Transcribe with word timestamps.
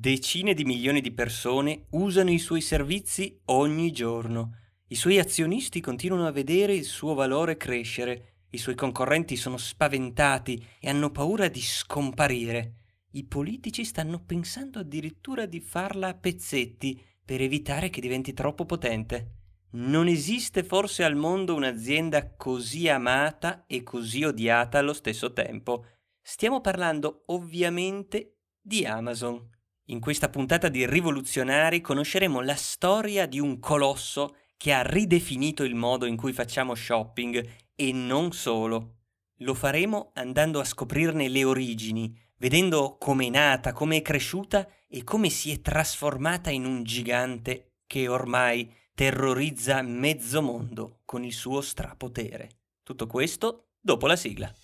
Decine 0.00 0.54
di 0.54 0.64
milioni 0.64 1.02
di 1.02 1.12
persone 1.12 1.84
usano 1.90 2.30
i 2.30 2.38
suoi 2.38 2.62
servizi 2.62 3.38
ogni 3.46 3.92
giorno. 3.92 4.56
I 4.88 4.94
suoi 4.94 5.18
azionisti 5.18 5.82
continuano 5.82 6.26
a 6.26 6.32
vedere 6.32 6.72
il 6.72 6.84
suo 6.84 7.12
valore 7.12 7.58
crescere. 7.58 8.44
I 8.48 8.56
suoi 8.56 8.74
concorrenti 8.74 9.36
sono 9.36 9.58
spaventati 9.58 10.66
e 10.80 10.88
hanno 10.88 11.10
paura 11.10 11.48
di 11.48 11.60
scomparire. 11.60 12.76
I 13.10 13.26
politici 13.26 13.84
stanno 13.84 14.24
pensando 14.24 14.78
addirittura 14.78 15.44
di 15.44 15.60
farla 15.60 16.08
a 16.08 16.14
pezzetti 16.14 16.98
per 17.22 17.42
evitare 17.42 17.90
che 17.90 18.00
diventi 18.00 18.32
troppo 18.32 18.64
potente. 18.64 19.32
Non 19.72 20.06
esiste 20.08 20.64
forse 20.64 21.04
al 21.04 21.14
mondo 21.14 21.54
un'azienda 21.54 22.36
così 22.36 22.88
amata 22.88 23.64
e 23.66 23.82
così 23.82 24.24
odiata 24.24 24.78
allo 24.78 24.94
stesso 24.94 25.34
tempo. 25.34 25.84
Stiamo 26.22 26.62
parlando 26.62 27.24
ovviamente 27.26 28.38
di 28.62 28.86
Amazon. 28.86 29.58
In 29.90 29.98
questa 29.98 30.28
puntata 30.28 30.68
di 30.68 30.86
Rivoluzionari 30.86 31.80
conosceremo 31.80 32.40
la 32.40 32.54
storia 32.54 33.26
di 33.26 33.40
un 33.40 33.58
colosso 33.58 34.36
che 34.56 34.72
ha 34.72 34.82
ridefinito 34.82 35.64
il 35.64 35.74
modo 35.74 36.06
in 36.06 36.16
cui 36.16 36.32
facciamo 36.32 36.76
shopping 36.76 37.44
e 37.74 37.92
non 37.92 38.30
solo. 38.30 38.98
Lo 39.38 39.52
faremo 39.52 40.12
andando 40.14 40.60
a 40.60 40.64
scoprirne 40.64 41.28
le 41.28 41.42
origini, 41.42 42.16
vedendo 42.36 42.98
come 43.00 43.26
è 43.26 43.30
nata, 43.30 43.72
come 43.72 43.96
è 43.96 44.02
cresciuta 44.02 44.68
e 44.86 45.02
come 45.02 45.28
si 45.28 45.50
è 45.50 45.60
trasformata 45.60 46.50
in 46.50 46.66
un 46.66 46.84
gigante 46.84 47.78
che 47.88 48.06
ormai 48.06 48.72
terrorizza 48.94 49.82
mezzo 49.82 50.40
mondo 50.40 51.00
con 51.04 51.24
il 51.24 51.32
suo 51.32 51.60
strapotere. 51.60 52.48
Tutto 52.84 53.08
questo 53.08 53.70
dopo 53.80 54.06
la 54.06 54.14
sigla. 54.14 54.54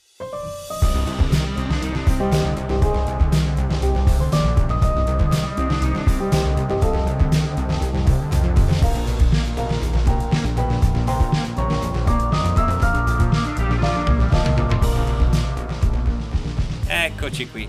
Eccoci 17.26 17.50
qui. 17.50 17.68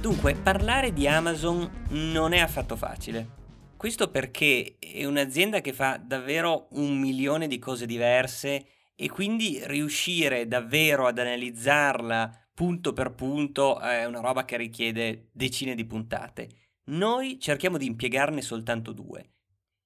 Dunque, 0.00 0.34
parlare 0.34 0.94
di 0.94 1.06
Amazon 1.06 1.84
non 1.90 2.32
è 2.32 2.38
affatto 2.38 2.74
facile. 2.74 3.28
Questo 3.76 4.10
perché 4.10 4.76
è 4.78 5.04
un'azienda 5.04 5.60
che 5.60 5.74
fa 5.74 6.00
davvero 6.02 6.68
un 6.70 6.98
milione 6.98 7.46
di 7.46 7.58
cose 7.58 7.84
diverse 7.84 8.66
e 8.94 9.10
quindi 9.10 9.60
riuscire 9.64 10.48
davvero 10.48 11.06
ad 11.06 11.18
analizzarla 11.18 12.48
punto 12.54 12.94
per 12.94 13.10
punto 13.10 13.78
è 13.78 14.06
una 14.06 14.20
roba 14.20 14.46
che 14.46 14.56
richiede 14.56 15.28
decine 15.32 15.74
di 15.74 15.84
puntate. 15.84 16.48
Noi 16.84 17.38
cerchiamo 17.38 17.76
di 17.76 17.84
impiegarne 17.84 18.40
soltanto 18.40 18.92
due. 18.92 19.32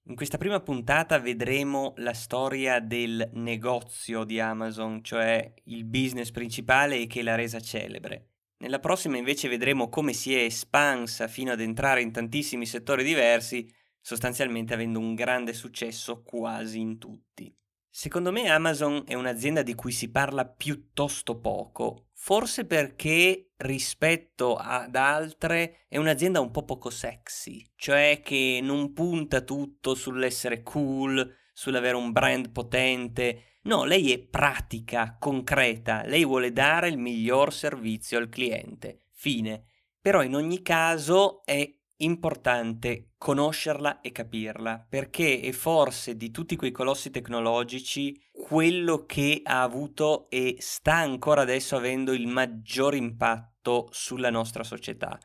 In 0.04 0.14
questa 0.14 0.38
prima 0.38 0.60
puntata 0.60 1.18
vedremo 1.18 1.92
la 1.96 2.14
storia 2.14 2.78
del 2.78 3.30
negozio 3.32 4.22
di 4.22 4.38
Amazon, 4.38 5.02
cioè 5.02 5.54
il 5.64 5.84
business 5.86 6.30
principale 6.30 7.08
che 7.08 7.22
l'ha 7.22 7.34
resa 7.34 7.58
celebre. 7.58 8.28
Nella 8.60 8.80
prossima 8.80 9.16
invece 9.16 9.48
vedremo 9.48 9.88
come 9.88 10.12
si 10.12 10.34
è 10.34 10.42
espansa 10.42 11.28
fino 11.28 11.52
ad 11.52 11.60
entrare 11.60 12.02
in 12.02 12.10
tantissimi 12.10 12.66
settori 12.66 13.04
diversi 13.04 13.72
sostanzialmente 14.00 14.74
avendo 14.74 14.98
un 14.98 15.14
grande 15.14 15.52
successo 15.52 16.22
quasi 16.22 16.80
in 16.80 16.98
tutti. 16.98 17.54
Secondo 17.88 18.32
me 18.32 18.48
Amazon 18.48 19.04
è 19.06 19.14
un'azienda 19.14 19.62
di 19.62 19.74
cui 19.74 19.92
si 19.92 20.10
parla 20.10 20.46
piuttosto 20.46 21.38
poco, 21.38 22.08
forse 22.14 22.64
perché 22.64 23.52
rispetto 23.56 24.56
ad 24.56 24.94
altre 24.96 25.84
è 25.88 25.96
un'azienda 25.96 26.40
un 26.40 26.50
po' 26.50 26.64
poco 26.64 26.90
sexy, 26.90 27.64
cioè 27.76 28.20
che 28.22 28.60
non 28.62 28.92
punta 28.92 29.40
tutto 29.40 29.94
sull'essere 29.94 30.62
cool, 30.62 31.36
sull'avere 31.52 31.96
un 31.96 32.12
brand 32.12 32.50
potente. 32.50 33.57
No, 33.68 33.84
lei 33.84 34.12
è 34.12 34.18
pratica, 34.18 35.18
concreta, 35.20 36.02
lei 36.06 36.24
vuole 36.24 36.52
dare 36.52 36.88
il 36.88 36.96
miglior 36.96 37.52
servizio 37.52 38.16
al 38.16 38.30
cliente. 38.30 39.02
Fine. 39.12 39.66
Però 40.00 40.22
in 40.22 40.34
ogni 40.34 40.62
caso 40.62 41.42
è 41.44 41.70
importante 41.96 43.10
conoscerla 43.18 44.00
e 44.00 44.10
capirla, 44.10 44.86
perché 44.88 45.40
è 45.40 45.52
forse 45.52 46.16
di 46.16 46.30
tutti 46.30 46.56
quei 46.56 46.70
colossi 46.70 47.10
tecnologici 47.10 48.18
quello 48.32 49.04
che 49.04 49.42
ha 49.44 49.60
avuto 49.60 50.30
e 50.30 50.56
sta 50.60 50.94
ancora 50.94 51.42
adesso 51.42 51.76
avendo 51.76 52.14
il 52.14 52.26
maggior 52.26 52.94
impatto 52.94 53.88
sulla 53.90 54.30
nostra 54.30 54.64
società. 54.64 55.18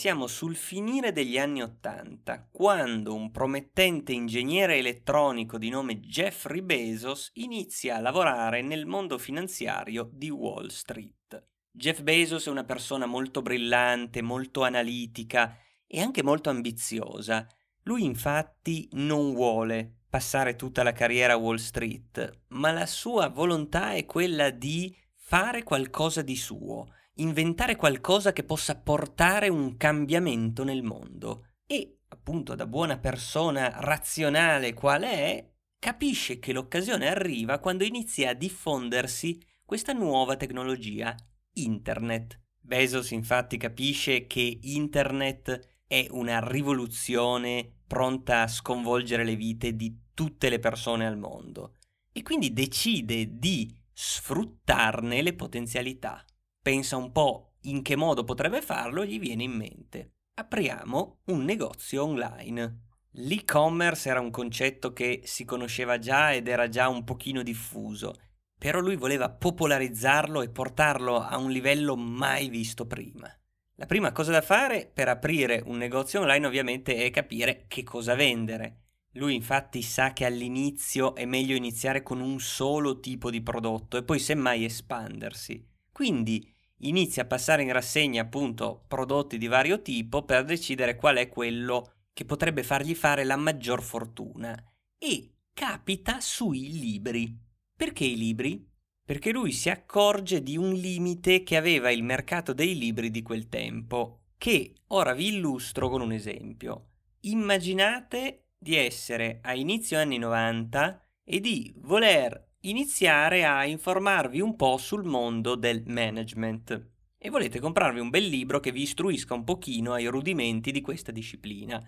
Siamo 0.00 0.28
sul 0.28 0.56
finire 0.56 1.12
degli 1.12 1.36
anni 1.36 1.60
Ottanta, 1.60 2.48
quando 2.50 3.14
un 3.14 3.30
promettente 3.30 4.12
ingegnere 4.12 4.78
elettronico 4.78 5.58
di 5.58 5.68
nome 5.68 6.00
Jeffrey 6.00 6.62
Bezos 6.62 7.28
inizia 7.34 7.96
a 7.96 8.00
lavorare 8.00 8.62
nel 8.62 8.86
mondo 8.86 9.18
finanziario 9.18 10.08
di 10.10 10.30
Wall 10.30 10.68
Street. 10.68 11.46
Jeff 11.70 12.00
Bezos 12.00 12.46
è 12.46 12.50
una 12.50 12.64
persona 12.64 13.04
molto 13.04 13.42
brillante, 13.42 14.22
molto 14.22 14.62
analitica 14.62 15.54
e 15.86 16.00
anche 16.00 16.22
molto 16.22 16.48
ambiziosa. 16.48 17.46
Lui 17.82 18.02
infatti 18.02 18.88
non 18.92 19.34
vuole 19.34 19.96
passare 20.08 20.56
tutta 20.56 20.82
la 20.82 20.92
carriera 20.92 21.34
a 21.34 21.36
Wall 21.36 21.56
Street, 21.56 22.44
ma 22.48 22.70
la 22.70 22.86
sua 22.86 23.28
volontà 23.28 23.92
è 23.92 24.06
quella 24.06 24.48
di 24.48 24.96
fare 25.14 25.62
qualcosa 25.62 26.22
di 26.22 26.36
suo, 26.36 26.86
inventare 27.20 27.76
qualcosa 27.76 28.32
che 28.32 28.44
possa 28.44 28.76
portare 28.76 29.48
un 29.48 29.76
cambiamento 29.76 30.64
nel 30.64 30.82
mondo. 30.82 31.46
E, 31.66 32.00
appunto, 32.08 32.54
da 32.54 32.66
buona 32.66 32.98
persona 32.98 33.70
razionale 33.80 34.74
qual 34.74 35.02
è, 35.02 35.48
capisce 35.78 36.38
che 36.38 36.52
l'occasione 36.52 37.08
arriva 37.08 37.58
quando 37.58 37.84
inizia 37.84 38.30
a 38.30 38.34
diffondersi 38.34 39.40
questa 39.64 39.92
nuova 39.92 40.36
tecnologia, 40.36 41.14
Internet. 41.54 42.40
Bezos 42.60 43.10
infatti 43.12 43.56
capisce 43.56 44.26
che 44.26 44.58
Internet 44.62 45.78
è 45.86 46.06
una 46.10 46.40
rivoluzione 46.46 47.78
pronta 47.86 48.42
a 48.42 48.48
sconvolgere 48.48 49.24
le 49.24 49.34
vite 49.34 49.74
di 49.74 49.96
tutte 50.14 50.48
le 50.48 50.58
persone 50.58 51.06
al 51.06 51.18
mondo 51.18 51.76
e 52.12 52.22
quindi 52.22 52.52
decide 52.52 53.38
di 53.38 53.74
sfruttarne 53.92 55.22
le 55.22 55.34
potenzialità 55.34 56.24
pensa 56.62 56.96
un 56.96 57.12
po' 57.12 57.54
in 57.62 57.82
che 57.82 57.96
modo 57.96 58.24
potrebbe 58.24 58.62
farlo 58.62 59.02
e 59.02 59.06
gli 59.06 59.18
viene 59.18 59.42
in 59.42 59.52
mente. 59.52 60.12
Apriamo 60.34 61.20
un 61.26 61.44
negozio 61.44 62.04
online. 62.04 62.88
L'e-commerce 63.14 64.08
era 64.08 64.20
un 64.20 64.30
concetto 64.30 64.92
che 64.92 65.22
si 65.24 65.44
conosceva 65.44 65.98
già 65.98 66.32
ed 66.32 66.48
era 66.48 66.68
già 66.68 66.88
un 66.88 67.04
pochino 67.04 67.42
diffuso, 67.42 68.14
però 68.58 68.80
lui 68.80 68.96
voleva 68.96 69.30
popolarizzarlo 69.30 70.42
e 70.42 70.50
portarlo 70.50 71.18
a 71.20 71.36
un 71.36 71.50
livello 71.50 71.96
mai 71.96 72.48
visto 72.48 72.86
prima. 72.86 73.28
La 73.76 73.86
prima 73.86 74.12
cosa 74.12 74.30
da 74.30 74.42
fare 74.42 74.90
per 74.92 75.08
aprire 75.08 75.62
un 75.64 75.78
negozio 75.78 76.20
online 76.20 76.46
ovviamente 76.46 76.96
è 76.96 77.10
capire 77.10 77.64
che 77.66 77.82
cosa 77.82 78.14
vendere. 78.14 78.82
Lui 79.14 79.34
infatti 79.34 79.82
sa 79.82 80.12
che 80.12 80.24
all'inizio 80.24 81.14
è 81.14 81.24
meglio 81.24 81.56
iniziare 81.56 82.02
con 82.02 82.20
un 82.20 82.38
solo 82.38 83.00
tipo 83.00 83.30
di 83.30 83.42
prodotto 83.42 83.96
e 83.96 84.04
poi 84.04 84.18
semmai 84.18 84.64
espandersi. 84.64 85.66
Quindi 85.92 86.52
inizia 86.78 87.22
a 87.22 87.26
passare 87.26 87.62
in 87.62 87.72
rassegna 87.72 88.22
appunto 88.22 88.84
prodotti 88.86 89.38
di 89.38 89.46
vario 89.46 89.82
tipo 89.82 90.24
per 90.24 90.44
decidere 90.44 90.96
qual 90.96 91.16
è 91.16 91.28
quello 91.28 91.92
che 92.12 92.24
potrebbe 92.24 92.62
fargli 92.62 92.94
fare 92.94 93.24
la 93.24 93.36
maggior 93.36 93.82
fortuna 93.82 94.56
e 94.98 95.34
capita 95.52 96.20
sui 96.20 96.70
libri. 96.70 97.36
Perché 97.76 98.04
i 98.04 98.16
libri? 98.16 98.68
Perché 99.04 99.32
lui 99.32 99.52
si 99.52 99.70
accorge 99.70 100.42
di 100.42 100.56
un 100.56 100.72
limite 100.72 101.42
che 101.42 101.56
aveva 101.56 101.90
il 101.90 102.02
mercato 102.02 102.52
dei 102.52 102.78
libri 102.78 103.10
di 103.10 103.22
quel 103.22 103.48
tempo, 103.48 104.20
che 104.38 104.74
ora 104.88 105.14
vi 105.14 105.28
illustro 105.28 105.88
con 105.88 106.00
un 106.00 106.12
esempio. 106.12 106.90
Immaginate 107.20 108.50
di 108.56 108.76
essere 108.76 109.40
a 109.42 109.54
inizio 109.54 109.98
anni 109.98 110.18
90 110.18 111.02
e 111.24 111.40
di 111.40 111.72
voler 111.78 112.49
iniziare 112.64 113.44
a 113.46 113.64
informarvi 113.64 114.40
un 114.40 114.54
po' 114.54 114.76
sul 114.76 115.04
mondo 115.04 115.54
del 115.54 115.82
management 115.86 116.88
e 117.16 117.30
volete 117.30 117.58
comprarvi 117.58 118.00
un 118.00 118.10
bel 118.10 118.24
libro 118.26 118.60
che 118.60 118.70
vi 118.70 118.82
istruisca 118.82 119.32
un 119.32 119.44
pochino 119.44 119.94
ai 119.94 120.06
rudimenti 120.06 120.70
di 120.70 120.82
questa 120.82 121.10
disciplina. 121.10 121.82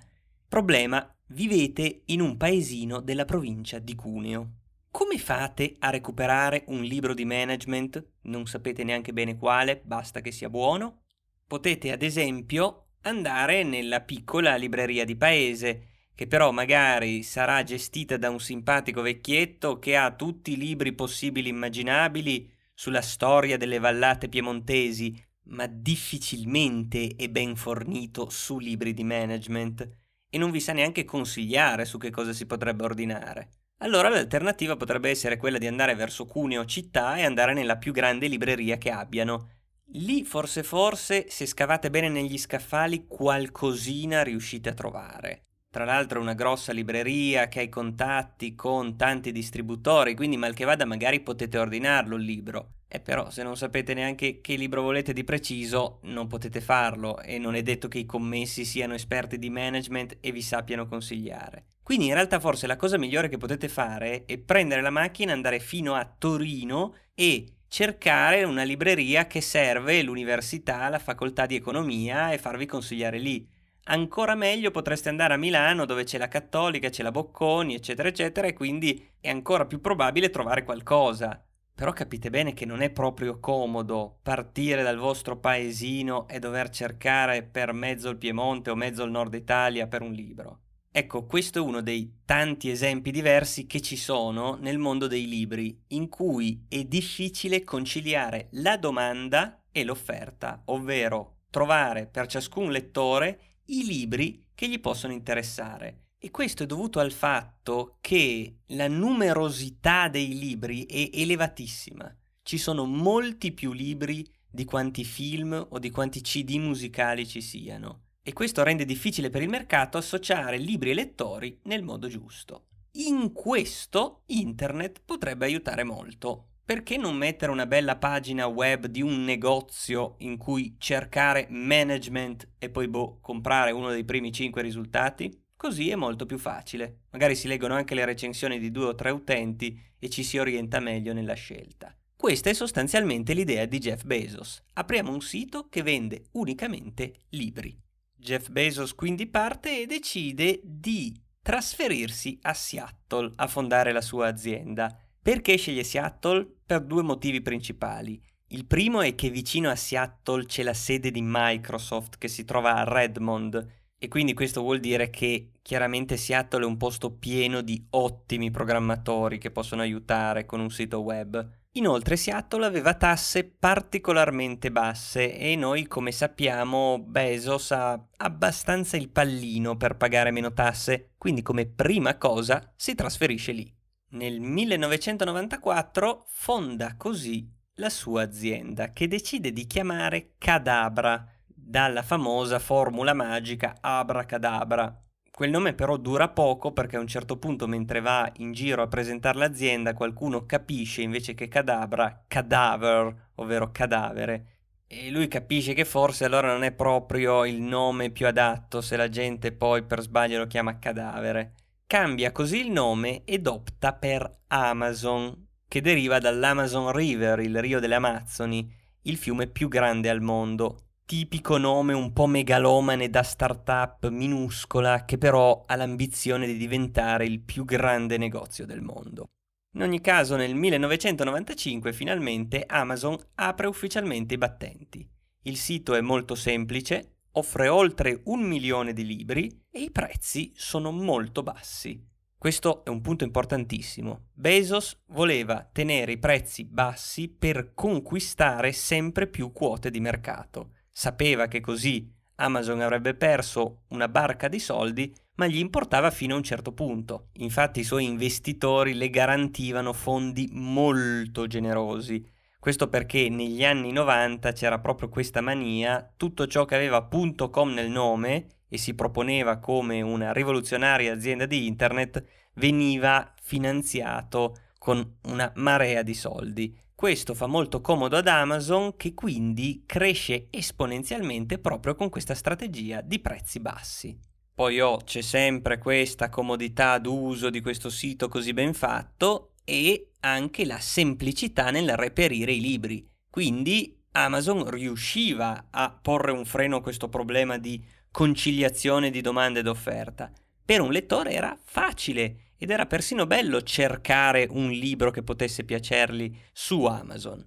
Problema, 0.49 1.15
vivete 1.29 2.03
in 2.07 2.23
un 2.23 2.39
paesino 2.39 3.01
della 3.01 3.27
provincia 3.27 3.79
di 3.79 3.95
Cuneo. 3.95 4.53
Come 4.91 5.19
fate 5.19 5.77
a 5.79 5.91
recuperare 5.91 6.65
un 6.69 6.83
libro 6.83 7.13
di 7.13 7.25
management? 7.27 8.05
Non 8.23 8.47
sapete 8.47 8.83
neanche 8.83 9.13
bene 9.13 9.37
quale, 9.37 9.81
basta 9.85 10.21
che 10.21 10.33
sia 10.33 10.49
buono? 10.49 11.03
Potete 11.47 11.93
ad 11.93 12.03
esempio 12.03 12.87
andare 13.03 13.63
nella 13.63 14.01
piccola 14.01 14.57
libreria 14.57 15.05
di 15.05 15.17
paese 15.17 15.92
che 16.15 16.27
però 16.27 16.51
magari 16.53 17.23
sarà 17.23 17.63
gestita 17.63 18.17
da 18.17 18.31
un 18.31 18.41
simpatico 18.41 19.03
vecchietto 19.03 19.79
che 19.79 19.97
ha 19.97 20.15
tutti 20.15 20.53
i 20.53 20.57
libri 20.57 20.93
possibili 20.93 21.49
e 21.49 21.53
immaginabili 21.53 22.51
sulla 22.75 23.03
storia 23.03 23.57
delle 23.57 23.79
vallate 23.79 24.29
piemontesi, 24.29 25.21
ma 25.45 25.67
difficilmente 25.67 27.15
è 27.17 27.29
ben 27.29 27.57
fornito 27.57 28.29
su 28.31 28.59
libri 28.59 28.95
di 28.95 29.05
management 29.05 29.89
e 30.29 30.39
non 30.39 30.51
vi 30.51 30.61
sa 30.61 30.73
neanche 30.73 31.05
consigliare 31.05 31.85
su 31.85 31.99
che 31.99 32.11
cosa 32.11 32.33
si 32.33 32.47
potrebbe 32.47 32.85
ordinare. 32.85 33.51
Allora 33.79 34.09
l'alternativa 34.09 34.77
potrebbe 34.77 35.11
essere 35.11 35.37
quella 35.37 35.59
di 35.59 35.67
andare 35.67 35.95
verso 35.95 36.25
Cuneo 36.25 36.65
città 36.65 37.17
e 37.17 37.25
andare 37.25 37.53
nella 37.53 37.77
più 37.77 37.93
grande 37.93 38.29
libreria 38.29 38.79
che 38.79 38.91
abbiano. 38.91 39.51
Lì 39.95 40.25
forse 40.25 40.63
forse, 40.63 41.27
se 41.29 41.47
scavate 41.47 41.91
bene 41.91 42.09
negli 42.09 42.39
scaffali, 42.39 43.07
qualcosina 43.07 44.23
riuscite 44.23 44.71
a 44.71 44.75
trovare. 44.75 45.43
Tra 45.73 45.87
l'altro 45.87 46.21
una 46.21 46.35
grossa 46.35 46.71
libreria 46.71 47.49
che 47.49 47.61
ha 47.61 47.63
i 47.63 47.71
contatti 47.71 48.55
con 48.55 48.95
tanti 48.95 49.33
distributori, 49.33 50.15
quindi 50.15 50.37
mal 50.37 50.53
che 50.53 50.67
vada 50.67 50.85
magari 50.85 51.21
potete 51.21 51.57
ordinarlo 51.57 52.17
il 52.17 52.25
libro. 52.25 52.73
E 52.87 53.01
però 53.01 53.31
se 53.31 53.43
non 53.43 53.57
sapete 53.57 53.95
neanche 53.95 54.43
che 54.43 54.57
libro 54.57 54.83
volete 54.83 55.15
di 55.15 55.25
preciso, 55.25 56.01
non 56.03 56.27
potete 56.27 56.61
farlo 56.61 57.23
e 57.23 57.39
non 57.39 57.55
è 57.55 57.63
detto 57.63 57.89
che 57.89 57.97
i 57.97 58.05
commessi 58.05 58.67
siano 58.67 58.93
esperti 58.93 59.39
di 59.39 59.49
management 59.49 60.19
e 60.21 60.31
vi 60.31 60.43
sappiano 60.43 60.87
consigliare. 60.87 61.69
Quindi 61.83 62.09
in 62.09 62.13
realtà 62.13 62.39
forse 62.39 62.67
la 62.67 62.77
cosa 62.77 62.99
migliore 62.99 63.31
che 63.31 63.39
potete 63.39 63.69
fare 63.69 64.27
è 64.27 64.37
prendere 64.37 64.83
la 64.83 64.91
macchina, 64.91 65.33
andare 65.33 65.59
fino 65.59 65.95
a 65.95 66.05
Torino 66.05 66.97
e 67.15 67.47
cercare 67.67 68.45
una 68.45 68.63
libreria 68.63 69.27
che 69.27 69.41
serve 69.41 70.03
l'università, 70.03 70.91
la 70.91 70.99
facoltà 70.99 71.47
di 71.47 71.57
economia 71.57 72.31
e 72.31 72.37
farvi 72.37 72.67
consigliare 72.67 73.19
lì. 73.19 73.61
Ancora 73.85 74.37
meglio 74.37 74.71
potreste 74.71 75.09
andare 75.09 75.35
a 75.35 75.39
Milano 75.39 75.85
dove 75.87 76.05
c'è 76.05 76.17
la 76.17 76.29
Cattolica, 76.29 76.89
c'è 76.89 77.03
la 77.03 77.11
Bocconi, 77.11 77.75
eccetera, 77.75 78.09
eccetera, 78.09 78.47
e 78.47 78.53
quindi 78.53 79.11
è 79.21 79.29
ancora 79.29 79.67
più 79.67 79.81
probabile 79.81 80.31
trovare 80.31 80.63
qualcosa. 80.63 81.45
Però 81.75 81.93
capite 81.93 82.31
bene 82.31 82.55
che 82.55 82.65
non 82.65 82.81
è 82.81 82.91
proprio 82.91 83.41
comodo 83.41 84.19
partire 84.23 84.83
dal 84.83 84.99
vostro 84.99 85.39
paesino 85.39 86.29
e 86.29 86.39
dover 86.39 86.69
cercare 86.69 87.43
per 87.43 87.73
mezzo 87.73 88.09
il 88.09 88.19
Piemonte 88.19 88.71
o 88.71 88.77
mezzo 88.77 89.03
il 89.03 89.11
Nord 89.11 89.35
Italia 89.35 89.89
per 89.89 90.03
un 90.03 90.13
libro. 90.13 90.61
Ecco, 90.93 91.25
questo 91.25 91.59
è 91.59 91.63
uno 91.63 91.81
dei 91.81 92.19
tanti 92.25 92.71
esempi 92.71 93.11
diversi 93.11 93.67
che 93.67 93.81
ci 93.81 93.97
sono 93.97 94.59
nel 94.61 94.79
mondo 94.79 95.07
dei 95.09 95.27
libri, 95.27 95.77
in 95.89 96.09
cui 96.09 96.67
è 96.69 96.85
difficile 96.85 97.65
conciliare 97.65 98.49
la 98.53 98.77
domanda 98.77 99.63
e 99.73 99.83
l'offerta, 99.83 100.63
ovvero 100.67 101.39
trovare 101.51 102.07
per 102.07 102.27
ciascun 102.27 102.71
lettore 102.71 103.52
i 103.67 103.85
libri 103.85 104.47
che 104.55 104.69
gli 104.69 104.81
possono 104.81 105.13
interessare. 105.13 106.03
E 106.19 106.31
questo 106.31 106.63
è 106.63 106.67
dovuto 106.67 107.01
al 107.01 107.11
fatto 107.11 107.97
che 108.01 108.59
la 108.67 108.89
numerosità 108.89 110.09
dei 110.09 110.39
libri 110.39 110.87
è 110.87 111.11
elevatissima. 111.13 112.17
Ci 112.43 112.59
sono 112.59 112.85
molti 112.85 113.53
più 113.53 113.73
libri 113.73 114.29
di 114.49 114.65
quanti 114.65 115.05
film 115.05 115.67
o 115.71 115.79
di 115.79 115.91
quanti 115.91 116.21
CD 116.21 116.57
musicali 116.59 117.27
ci 117.27 117.41
siano. 117.41 118.03
E 118.23 118.33
questo 118.33 118.63
rende 118.63 118.85
difficile 118.85 119.31
per 119.31 119.43
il 119.43 119.49
mercato 119.49 119.99
associare 119.99 120.59
libri 120.59 120.91
e 120.91 120.95
lettori 120.95 121.59
nel 121.65 121.83
modo 121.83 122.07
giusto. 122.07 122.67
In 122.93 123.33
questo 123.33 124.23
internet 124.27 125.01
potrebbe 125.05 125.47
aiutare 125.47 125.83
molto. 125.83 126.52
Perché 126.65 126.97
non 126.97 127.17
mettere 127.17 127.51
una 127.51 127.67
bella 127.67 127.97
pagina 127.97 128.47
web 128.47 128.87
di 128.87 129.03
un 129.03 129.25
negozio 129.25 130.15
in 130.19 130.37
cui 130.37 130.77
cercare 130.79 131.47
management 131.51 132.53
e 132.59 132.71
poi 132.71 132.87
boh, 132.87 133.19
comprare 133.21 133.73
uno 133.73 133.91
dei 133.91 134.05
primi 134.05 134.31
5 134.31 134.63
risultati? 134.63 135.47
Così 135.57 135.91
è 135.91 135.97
molto 135.97 136.25
più 136.25 136.39
facile. 136.39 137.01
Magari 137.11 137.35
si 137.35 137.49
leggono 137.49 137.75
anche 137.75 137.95
le 137.95 138.05
recensioni 138.05 138.59
di 138.59 138.71
due 138.71 138.87
o 138.87 138.95
tre 138.95 139.11
utenti 139.11 139.77
e 139.99 140.09
ci 140.09 140.23
si 140.23 140.39
orienta 140.39 140.79
meglio 140.79 141.13
nella 141.13 141.35
scelta. 141.35 141.97
Questa 142.17 142.51
è 142.51 142.53
sostanzialmente 142.53 143.33
l'idea 143.33 143.65
di 143.67 143.79
Jeff 143.79 144.05
Bezos. 144.05 144.63
Apriamo 144.75 145.13
un 145.13 145.21
sito 145.21 145.67
che 145.69 145.83
vende 145.83 146.27
unicamente 146.33 147.15
libri. 147.31 147.77
Jeff 148.17 148.51
Bezos 148.51 148.95
quindi 148.95 149.27
parte 149.27 149.83
e 149.83 149.87
decide 149.87 150.61
di 150.63 151.13
trasferirsi 151.43 152.39
a 152.43 152.55
Seattle 152.55 153.33
a 153.35 153.49
fondare 153.49 153.91
la 153.91 154.01
sua 154.01 154.29
azienda 154.29 154.97
perché 155.23 155.57
sceglie 155.57 155.85
Seattle? 155.85 156.47
Per 156.67 156.81
due 156.81 157.03
motivi 157.03 157.41
principali. 157.41 158.21
Il 158.49 158.67
primo 158.67 159.01
è 159.01 159.15
che 159.15 159.31
vicino 159.31 159.71
a 159.71 159.77
Seattle 159.77 160.47
c'è 160.47 160.65
la 160.65 160.75
sede 160.75 161.13
di 161.13 161.21
Microsoft 161.23 162.19
che 162.19 162.27
si 162.27 162.45
trova 162.45 162.75
a 162.75 162.85
Redmond 162.85 163.67
e 163.97 164.09
quindi 164.09 164.35
questo 164.35 164.63
vuol 164.63 164.81
dire 164.81 165.11
che 165.11 165.53
chiaramente 165.63 166.17
Seattle 166.17 166.65
è 166.65 166.67
un 166.67 166.77
posto 166.77 167.13
pieno 167.13 167.61
di 167.61 167.87
ottimi 167.91 168.51
programmatori 168.51 169.39
che 169.39 169.53
possono 169.53 169.83
aiutare 169.83 170.45
con 170.45 170.59
un 170.59 170.71
sito 170.71 170.99
web. 170.99 171.49
Inoltre 171.75 172.17
Seattle 172.17 172.67
aveva 172.67 172.95
tasse 172.95 173.45
particolarmente 173.45 174.73
basse 174.73 175.39
e 175.39 175.55
noi 175.55 175.87
come 175.87 176.11
sappiamo 176.11 176.99
Bezos 176.99 177.71
ha 177.71 178.09
abbastanza 178.17 178.97
il 178.97 179.09
pallino 179.09 179.77
per 179.77 179.97
pagare 179.97 180.33
meno 180.33 180.53
tasse, 180.53 181.13
quindi 181.17 181.43
come 181.43 181.67
prima 181.67 182.19
cosa 182.19 182.73
si 182.77 182.97
trasferisce 182.97 183.53
lì. 183.53 183.73
Nel 184.15 184.41
1994 184.41 186.27
fonda 186.29 186.97
così 186.99 187.51
la 187.77 187.89
sua 187.89 188.25
azienda 188.25 188.93
che 188.93 189.09
decide 189.09 189.55
di 189.55 189.67
chiamare 189.67 190.35
Cadabra, 190.37 191.27
dalla 191.47 192.03
famosa 192.03 192.59
formula 192.59 193.15
magica 193.15 193.79
Abracadabra. 193.81 195.03
Quel 195.31 195.49
nome 195.49 195.73
però 195.73 195.97
dura 195.97 196.29
poco 196.29 196.73
perché 196.73 196.97
a 196.97 197.01
un 197.01 197.07
certo 197.07 197.39
punto 197.39 197.67
mentre 197.67 198.03
va 198.03 198.31
in 198.37 198.53
giro 198.53 198.83
a 198.83 198.87
presentare 198.87 199.39
l'azienda 199.39 199.95
qualcuno 199.95 200.45
capisce 200.45 201.01
invece 201.01 201.33
che 201.33 201.49
Cadabra, 201.49 202.25
cadaver, 202.29 203.31
ovvero 203.37 203.71
cadavere, 203.73 204.59
e 204.87 205.11
lui 205.11 205.27
capisce 205.27 205.73
che 205.73 205.87
forse 205.87 206.27
allora 206.27 206.53
non 206.53 206.65
è 206.65 206.73
proprio 206.73 207.47
il 207.47 207.63
nome 207.63 208.11
più 208.11 208.27
adatto 208.27 208.83
se 208.83 208.99
la 208.99 209.09
gente 209.09 209.53
poi 209.53 209.85
per 209.85 210.03
sbaglio 210.03 210.37
lo 210.37 210.47
chiama 210.47 210.79
cadavere. 210.79 211.55
Cambia 211.93 212.33
così 212.33 212.61
il 212.61 212.71
nome 212.71 213.23
ed 213.27 213.47
opta 213.47 213.93
per 213.93 214.45
Amazon, 214.47 215.49
che 215.69 215.83
deriva 215.83 216.21
dall'Amazon 216.21 216.91
River, 216.91 217.41
il 217.41 217.61
rio 217.61 217.81
delle 217.81 217.97
Amazzoni, 217.97 218.67
il 219.03 219.19
fiume 219.19 219.47
più 219.47 219.69
grande 219.69 220.09
al 220.09 220.23
mondo. 220.23 220.87
Tipico 221.05 221.59
nome 221.59 221.93
un 221.93 222.15
po' 222.15 222.25
megalomane 222.25 223.11
da 223.11 223.23
startup 223.23 224.09
minuscola 224.09 225.05
che 225.05 225.19
però 225.19 225.65
ha 225.67 225.77
l'ambizione 225.77 226.47
di 226.47 226.57
diventare 226.57 227.27
il 227.27 227.41
più 227.41 227.67
grande 227.67 228.17
negozio 228.17 228.65
del 228.65 228.81
mondo. 228.81 229.27
In 229.75 229.83
ogni 229.83 230.01
caso, 230.01 230.35
nel 230.37 230.55
1995 230.55 231.93
finalmente 231.93 232.65
Amazon 232.67 233.19
apre 233.35 233.67
ufficialmente 233.67 234.33
i 234.33 234.39
battenti. 234.39 235.07
Il 235.43 235.59
sito 235.59 235.95
è 235.95 236.01
molto 236.01 236.37
semplice, 236.37 237.17
offre 237.33 237.69
oltre 237.69 238.21
un 238.25 238.43
milione 238.43 238.93
di 238.93 239.07
libri 239.07 239.51
e 239.71 239.81
i 239.81 239.91
prezzi 239.91 240.53
sono 240.55 240.91
molto 240.91 241.43
bassi. 241.43 242.11
Questo 242.37 242.85
è 242.85 242.89
un 242.89 243.01
punto 243.01 243.23
importantissimo. 243.23 244.31
Bezos 244.33 245.01
voleva 245.09 245.69
tenere 245.73 246.13
i 246.13 246.19
prezzi 246.19 246.65
bassi 246.65 247.29
per 247.29 247.73
conquistare 247.73 248.73
sempre 248.73 249.29
più 249.29 249.53
quote 249.53 249.91
di 249.91 250.01
mercato. 250.01 250.73
Sapeva 250.91 251.47
che 251.47 251.61
così 251.61 252.13
Amazon 252.37 252.81
avrebbe 252.81 253.15
perso 253.15 253.83
una 253.91 254.09
barca 254.09 254.49
di 254.49 254.59
soldi, 254.59 255.15
ma 255.37 255.47
gli 255.47 255.59
importava 255.59 256.11
fino 256.11 256.35
a 256.35 256.39
un 256.39 256.43
certo 256.43 256.73
punto. 256.73 257.29
Infatti 257.35 257.81
i 257.81 257.85
suoi 257.85 258.05
investitori 258.05 258.95
le 258.95 259.09
garantivano 259.09 259.93
fondi 259.93 260.49
molto 260.53 261.47
generosi 261.47 262.29
questo 262.63 262.87
perché 262.87 263.29
negli 263.29 263.65
anni 263.65 263.91
90 263.91 264.53
c'era 264.53 264.79
proprio 264.79 265.09
questa 265.09 265.41
mania, 265.41 266.09
tutto 266.17 266.47
ciò 266.47 266.65
che 266.65 266.77
aveva 266.77 267.09
.com 267.51 267.73
nel 267.73 267.91
nome 267.91 268.47
e 268.69 268.79
si 268.79 268.95
proponeva 268.95 269.59
come 269.59 270.01
una 270.01 270.33
rivoluzionaria 270.33 271.13
azienda 271.13 271.45
di 271.45 271.67
internet 271.67 272.25
veniva 272.55 273.35
finanziato 273.43 274.59
con 274.79 275.17
una 275.23 275.51
marea 275.57 276.03
di 276.03 276.15
soldi. 276.15 276.79
Questo 276.95 277.35
fa 277.35 277.49
molto 277.49 277.81
comodo 277.81 278.17
ad 278.17 278.29
Amazon 278.29 278.95
che 278.95 279.13
quindi 279.13 279.83
cresce 279.85 280.47
esponenzialmente 280.49 281.59
proprio 281.59 281.97
con 281.97 282.11
questa 282.11 282.37
strategia 282.37 283.01
di 283.01 283.19
prezzi 283.19 283.59
bassi. 283.59 284.17
Poi 284.55 284.79
oh, 284.79 284.99
c'è 284.99 285.21
sempre 285.21 285.79
questa 285.79 286.29
comodità 286.29 286.99
d'uso 286.99 287.51
di 287.51 287.61
questo 287.61 287.91
sito 287.91 288.29
così 288.29 288.53
ben 288.53 288.73
fatto 288.73 289.52
e 289.65 290.13
anche 290.21 290.65
la 290.65 290.79
semplicità 290.79 291.71
nel 291.71 291.97
reperire 291.97 292.53
i 292.53 292.61
libri. 292.61 293.07
Quindi 293.31 293.97
Amazon 294.13 294.69
riusciva 294.69 295.69
a 295.71 295.91
porre 295.91 296.33
un 296.33 296.45
freno 296.45 296.77
a 296.77 296.83
questo 296.83 297.09
problema 297.09 297.59
di 297.59 297.83
conciliazione 298.11 299.11
di 299.11 299.21
domanda 299.21 299.61
ed 299.61 299.67
offerta. 299.67 300.31
Per 300.65 300.81
un 300.81 300.93
lettore 300.93 301.33
era 301.33 301.59
facile 301.63 302.53
ed 302.57 302.71
era 302.71 302.87
persino 302.87 303.27
bello 303.27 303.63
cercare 303.63 304.47
un 304.49 304.71
libro 304.71 305.11
che 305.11 305.23
potesse 305.23 305.65
piacergli 305.65 306.33
su 306.53 306.85
Amazon. 306.85 307.45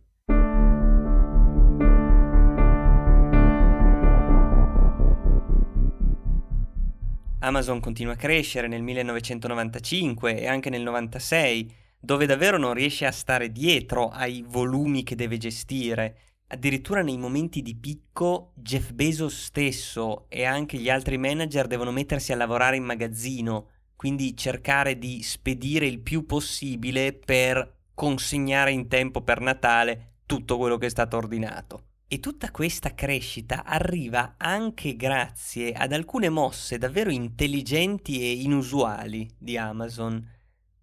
Amazon 7.39 7.79
continua 7.79 8.13
a 8.13 8.17
crescere 8.17 8.67
nel 8.67 8.81
1995 8.81 10.39
e 10.39 10.48
anche 10.48 10.72
nel 10.72 10.81
96 10.81 11.72
dove 12.06 12.28
davvero 12.28 12.60
non 12.60 12.76
riesce 12.76 13.08
a 13.08 13.12
stare 13.12 13.52
dietro 13.52 14.10
ai 14.10 14.46
volumi 14.48 15.02
che 15.02 15.16
deve 15.16 15.38
gestire. 15.38 16.20
Addirittura 16.48 17.02
nei 17.02 17.18
momenti 17.18 17.64
di 17.64 17.76
picco 17.76 18.52
Jeff 18.54 18.92
Bezos 18.92 19.46
stesso 19.46 20.30
e 20.30 20.46
anche 20.46 20.78
gli 20.78 20.90
altri 20.90 21.18
manager 21.18 21.66
devono 21.66 21.92
mettersi 21.92 22.32
a 22.32 22.36
lavorare 22.36 22.76
in 22.76 22.84
magazzino, 22.84 23.70
quindi 23.96 24.38
cercare 24.38 25.00
di 25.00 25.24
spedire 25.24 25.88
il 25.88 26.00
più 26.00 26.28
possibile 26.28 27.14
per 27.14 27.74
consegnare 27.96 28.72
in 28.72 28.88
tempo 28.88 29.22
per 29.24 29.40
Natale 29.40 30.20
tutto 30.28 30.58
quello 30.58 30.78
che 30.78 30.86
è 30.86 30.90
stato 30.90 31.18
ordinato. 31.18 31.88
E 32.08 32.20
tutta 32.20 32.52
questa 32.52 32.94
crescita 32.94 33.64
arriva 33.64 34.36
anche 34.38 34.96
grazie 34.96 35.74
ad 35.74 35.92
alcune 35.92 36.30
mosse 36.30 36.78
davvero 36.78 37.10
intelligenti 37.10 38.22
e 38.22 38.32
inusuali 38.32 39.28
di 39.40 39.58
Amazon. 39.58 40.34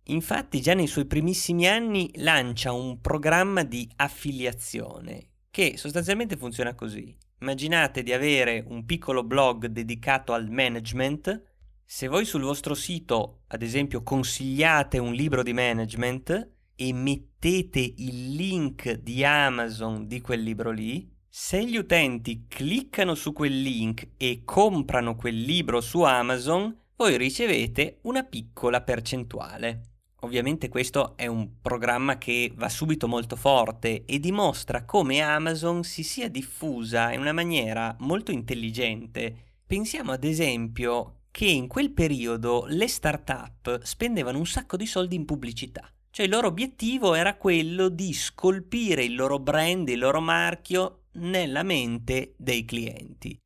Infatti 0.07 0.61
già 0.61 0.75
nei 0.75 0.89
suoi 0.89 1.07
primissimi 1.07 1.69
anni 1.69 2.11
lancia 2.17 2.73
un 2.73 3.01
programma 3.01 3.63
di 3.63 3.89
affiliazione 3.97 5.29
che 5.51 5.77
sostanzialmente 5.77 6.37
funziona 6.37 6.75
così. 6.75 7.17
Immaginate 7.41 8.03
di 8.03 8.13
avere 8.13 8.65
un 8.67 8.85
piccolo 8.85 9.23
blog 9.23 9.67
dedicato 9.67 10.33
al 10.33 10.51
management. 10.51 11.43
Se 11.85 12.09
voi 12.09 12.25
sul 12.25 12.43
vostro 12.43 12.75
sito, 12.75 13.43
ad 13.49 13.63
esempio, 13.63 14.03
consigliate 14.03 14.99
un 14.99 15.13
libro 15.13 15.43
di 15.43 15.53
management 15.53 16.51
e 16.75 16.93
mettete 16.93 17.81
il 17.81 18.35
link 18.35 18.93
di 18.93 19.25
Amazon 19.25 20.07
di 20.07 20.21
quel 20.21 20.43
libro 20.43 20.71
lì, 20.71 21.09
se 21.29 21.65
gli 21.65 21.77
utenti 21.77 22.47
cliccano 22.49 23.15
su 23.15 23.33
quel 23.33 23.61
link 23.61 24.09
e 24.17 24.43
comprano 24.45 25.17
quel 25.17 25.39
libro 25.39 25.81
su 25.81 26.03
Amazon, 26.03 26.77
voi 26.97 27.17
ricevete 27.17 27.99
una 28.03 28.23
piccola 28.23 28.83
percentuale. 28.83 29.92
Ovviamente 30.25 30.69
questo 30.69 31.17
è 31.17 31.27
un 31.27 31.61
programma 31.61 32.17
che 32.17 32.53
va 32.55 32.69
subito 32.69 33.09
molto 33.09 33.35
forte 33.35 34.05
e 34.05 34.21
dimostra 34.21 34.85
come 34.85 35.21
Amazon 35.21 35.83
si 35.83 36.05
sia 36.05 36.29
diffusa 36.29 37.13
in 37.13 37.19
una 37.19 37.33
maniera 37.33 37.97
molto 38.01 38.31
intelligente. 38.31 39.35
Pensiamo 39.67 40.13
ad 40.13 40.23
esempio 40.23 41.23
che 41.33 41.47
in 41.47 41.67
quel 41.67 41.91
periodo 41.91 42.67
le 42.69 42.87
start-up 42.87 43.83
spendevano 43.83 44.39
un 44.39 44.47
sacco 44.47 44.77
di 44.77 44.87
soldi 44.87 45.17
in 45.17 45.25
pubblicità. 45.25 45.91
Cioè 46.11 46.27
il 46.27 46.31
loro 46.31 46.47
obiettivo 46.47 47.15
era 47.15 47.37
quello 47.37 47.89
di 47.89 48.13
scolpire 48.13 49.03
il 49.03 49.17
loro 49.17 49.41
brand, 49.41 49.89
il 49.89 49.99
loro 49.99 50.21
marchio 50.21 51.07
nella 51.15 51.65
mente 51.65 52.35
dei 52.37 52.65
clienti. 52.65 53.42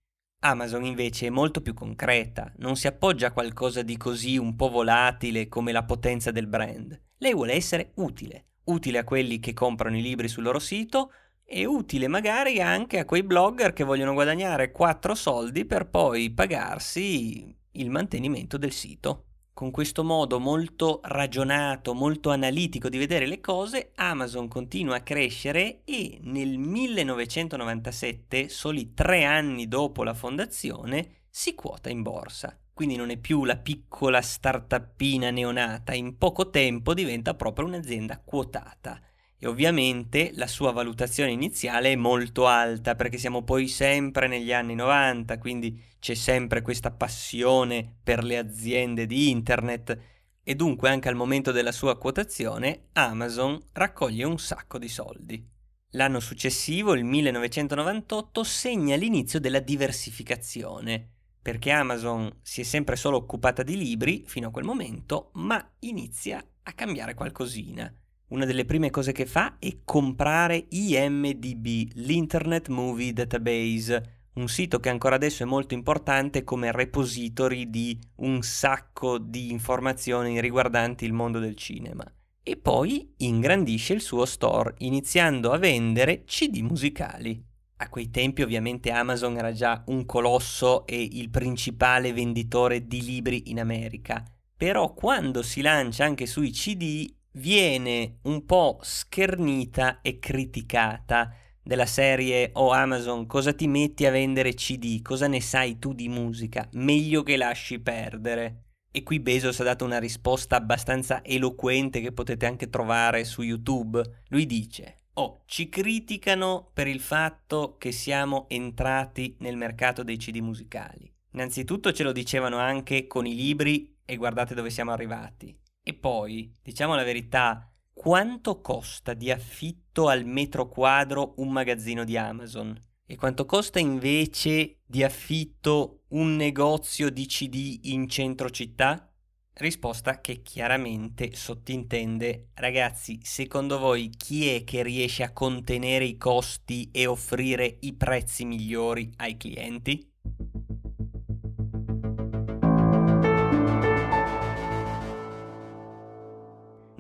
Amazon 0.49 0.85
invece 0.85 1.27
è 1.27 1.31
molto 1.31 1.61
più 1.61 1.75
concreta, 1.75 2.53
non 2.59 2.77
si 2.77 2.87
appoggia 2.87 3.29
a 3.29 3.33
qualcosa 3.33 3.83
di 3.83 3.97
così 3.97 4.39
un 4.39 4.55
po' 4.55 4.69
volatile 4.69 5.49
come 5.49 5.73
la 5.73 5.83
potenza 5.83 6.31
del 6.31 6.47
brand. 6.47 7.01
Lei 7.19 7.35
vuole 7.35 7.55
essere 7.55 7.91
utile, 7.97 8.47
utile 8.65 8.99
a 8.99 9.05
quelli 9.05 9.41
che 9.41 9.53
comprano 9.53 9.97
i 9.97 10.03
libri 10.03 10.29
sul 10.29 10.45
loro 10.45 10.61
sito 10.61 11.11
e 11.45 11.65
utile 11.65 12.07
magari 12.07 12.61
anche 12.61 13.01
a 13.01 13.05
quei 13.05 13.25
blogger 13.25 13.73
che 13.73 13.83
vogliono 13.83 14.13
guadagnare 14.13 14.71
4 14.71 15.17
soldi 15.17 15.65
per 15.65 15.89
poi 15.89 16.31
pagarsi 16.31 17.53
il 17.73 17.91
mantenimento 17.91 18.57
del 18.57 18.73
sito. 18.73 19.26
Con 19.57 19.71
questo 19.71 20.05
modo 20.05 20.39
molto 20.39 21.01
ragionato, 21.03 21.95
molto 21.95 22.29
analitico 22.29 22.91
di 22.91 22.99
vedere 22.99 23.25
le 23.25 23.41
cose, 23.41 23.93
Amazon 23.95 24.49
continua 24.49 24.97
a 24.97 25.01
crescere 25.01 25.81
e 25.87 26.19
nel 26.25 26.59
1997, 26.59 28.51
soli 28.51 28.93
tre 28.93 29.25
anni 29.25 29.67
dopo 29.67 30.05
la 30.05 30.13
fondazione, 30.13 31.23
si 31.31 31.55
quota 31.55 31.89
in 31.89 32.03
borsa. 32.03 32.55
Quindi 32.71 32.97
non 32.97 33.09
è 33.09 33.17
più 33.17 33.47
la 33.47 33.57
piccola 33.57 34.21
startuppina 34.21 35.31
neonata, 35.31 35.95
in 35.95 36.19
poco 36.19 36.51
tempo 36.51 36.93
diventa 36.93 37.33
proprio 37.33 37.65
un'azienda 37.65 38.21
quotata 38.23 39.01
e 39.39 39.47
ovviamente 39.47 40.31
la 40.35 40.47
sua 40.47 40.73
valutazione 40.73 41.31
iniziale 41.31 41.93
è 41.93 41.97
molto 41.97 42.47
alta 42.47 42.95
perché 42.95 43.19
siamo 43.19 43.43
poi 43.43 43.69
sempre 43.69 44.29
negli 44.29 44.53
anni 44.53 44.75
90, 44.75 45.39
quindi 45.39 45.83
c'è 45.99 46.15
sempre 46.15 46.63
questa 46.63 46.91
passione 46.91 47.97
per 48.03 48.25
le 48.25 48.39
aziende 48.39 49.07
di 49.07 49.31
internet 49.31 49.99
e 50.43 50.55
dunque 50.55 50.89
anche 50.89 51.09
al 51.09 51.17
momento 51.17 51.53
della 51.53 51.73
sua 51.73 51.99
quotazione 51.99 52.87
Amazon 52.93 53.61
raccoglie 53.73 54.25
un 54.25 54.39
sacco 54.39 54.79
di 54.79 54.89
soldi. 54.89 55.55
L'anno 55.91 56.21
successivo, 56.21 56.95
il 56.95 57.05
1998, 57.05 58.43
segna 58.43 58.97
l'inizio 58.97 59.41
della 59.41 59.61
diversificazione, 59.61 61.09
perché 61.41 61.71
Amazon 61.71 62.41
si 62.43 62.61
è 62.63 62.65
sempre 62.65 62.97
solo 62.97 63.17
occupata 63.19 63.63
di 63.63 63.77
libri 63.77 64.25
fino 64.27 64.49
a 64.49 64.51
quel 64.51 64.65
momento, 64.65 65.31
ma 65.35 65.65
inizia 65.81 66.45
a 66.63 66.73
cambiare 66.73 67.15
qualcosina 67.15 67.93
una 68.29 68.45
delle 68.45 68.65
prime 68.65 68.91
cose 68.91 69.13
che 69.13 69.27
fa 69.27 69.57
è 69.59 69.79
comprare 69.85 70.67
IMDB, 70.69 71.91
l'Internet 71.95 72.69
Movie 72.69 73.13
Database, 73.13 74.17
un 74.35 74.49
sito 74.49 74.81
che 74.81 74.89
ancora 74.89 75.15
adesso 75.15 75.45
è 75.45 75.47
molto 75.47 75.75
importante 75.75 76.45
come 76.45 76.73
repository 76.73 77.71
di 77.71 77.99
un 78.17 78.43
sacco 78.43 79.19
di 79.19 79.51
informazioni 79.51 80.41
riguardanti 80.41 81.05
il 81.05 81.13
mondo 81.13 81.39
del 81.39 81.57
cinema. 81.57 82.05
E 82.43 82.57
poi 82.57 83.15
ingrandisce 83.19 83.95
il 83.95 84.01
suo 84.01 84.25
store 84.25 84.75
iniziando 84.79 85.53
a 85.53 85.59
vendere 85.59 86.25
CD 86.25 86.59
musicali. 86.59 87.43
A 87.79 87.89
quei 87.89 88.11
tempi 88.11 88.43
ovviamente 88.43 88.91
Amazon 88.91 89.37
era 89.37 89.53
già 89.53 89.83
un 89.87 90.05
colosso 90.05 90.87
e 90.87 91.01
il 91.01 91.31
principale 91.31 92.13
venditore 92.13 92.87
di 92.87 93.03
libri 93.03 93.51
in 93.51 93.61
America, 93.61 94.23
però 94.57 94.95
quando 94.95 95.43
si 95.43 95.61
lancia 95.61 96.05
anche 96.05 96.27
sui 96.27 96.51
CD 96.51 97.13
viene 97.37 98.19
un 98.23 98.45
po' 98.45 98.79
schernita 98.83 100.01
e 100.01 100.19
criticata 100.19 101.35
della 101.63 101.87
serie 101.87 102.51
Oh 102.55 102.71
Amazon, 102.71 103.27
cosa 103.27 103.53
ti 103.53 103.67
metti 103.67 104.07
a 104.07 104.11
vendere 104.11 104.55
CD? 104.55 105.03
Cosa 105.03 105.27
ne 105.27 105.41
sai 105.41 105.79
tu 105.79 105.93
di 105.93 106.09
musica? 106.09 106.69
Meglio 106.73 107.23
che 107.23 107.37
lasci 107.37 107.81
perdere. 107.81 108.63
E 108.91 109.03
qui 109.03 109.21
Bezos 109.21 109.61
ha 109.61 109.65
dato 109.65 109.85
una 109.85 109.99
risposta 109.99 110.57
abbastanza 110.57 111.23
eloquente 111.25 112.01
che 112.01 112.13
potete 112.13 112.47
anche 112.47 112.71
trovare 112.71 113.25
su 113.25 113.43
YouTube. 113.43 114.01
Lui 114.29 114.47
dice: 114.47 115.01
Oh, 115.15 115.43
ci 115.45 115.69
criticano 115.69 116.71
per 116.73 116.87
il 116.87 117.01
fatto 117.01 117.77
che 117.79 117.93
siamo 117.93 118.47
entrati 118.49 119.37
nel 119.41 119.57
mercato 119.57 120.03
dei 120.03 120.17
CD 120.17 120.39
musicali. 120.39 121.13
Innanzitutto 121.33 121.93
ce 121.93 122.05
lo 122.05 122.13
dicevano 122.13 122.57
anche 122.57 123.07
con 123.07 123.27
i 123.27 123.35
libri 123.35 123.97
e 124.07 124.17
guardate 124.17 124.55
dove 124.55 124.71
siamo 124.71 124.93
arrivati. 124.93 125.55
E 125.89 125.95
poi, 125.95 126.53
diciamo 126.65 126.97
la 126.97 127.05
verità, 127.05 127.73
quanto 127.93 128.61
costa 128.61 129.15
di 129.15 129.31
affitto 129.31 130.09
al 130.09 130.25
metro 130.25 130.67
quadro 130.67 131.35
un 131.37 131.53
magazzino 131.53 132.03
di 132.03 132.17
Amazon? 132.17 132.77
E 133.07 133.15
quanto 133.15 133.47
costa 133.47 133.79
invece 133.79 134.79
di 134.85 135.05
affitto 135.05 136.01
un 136.09 136.35
negozio 136.35 137.09
di 137.09 137.27
CD 137.27 137.79
in 137.83 138.09
centro 138.09 138.51
città? 138.51 139.09
Risposta 139.53 140.21
che 140.21 140.43
chiaramente 140.43 141.37
sottintende, 141.37 142.49
ragazzi, 142.55 143.21
secondo 143.23 143.79
voi 143.79 144.11
chi 144.11 144.49
è 144.49 144.65
che 144.65 144.83
riesce 144.83 145.23
a 145.23 145.33
contenere 145.33 146.05
i 146.05 146.17
costi 146.17 146.91
e 146.91 147.07
offrire 147.07 147.77
i 147.83 147.95
prezzi 147.95 148.45
migliori 148.45 149.09
ai 149.19 149.37
clienti? 149.37 150.15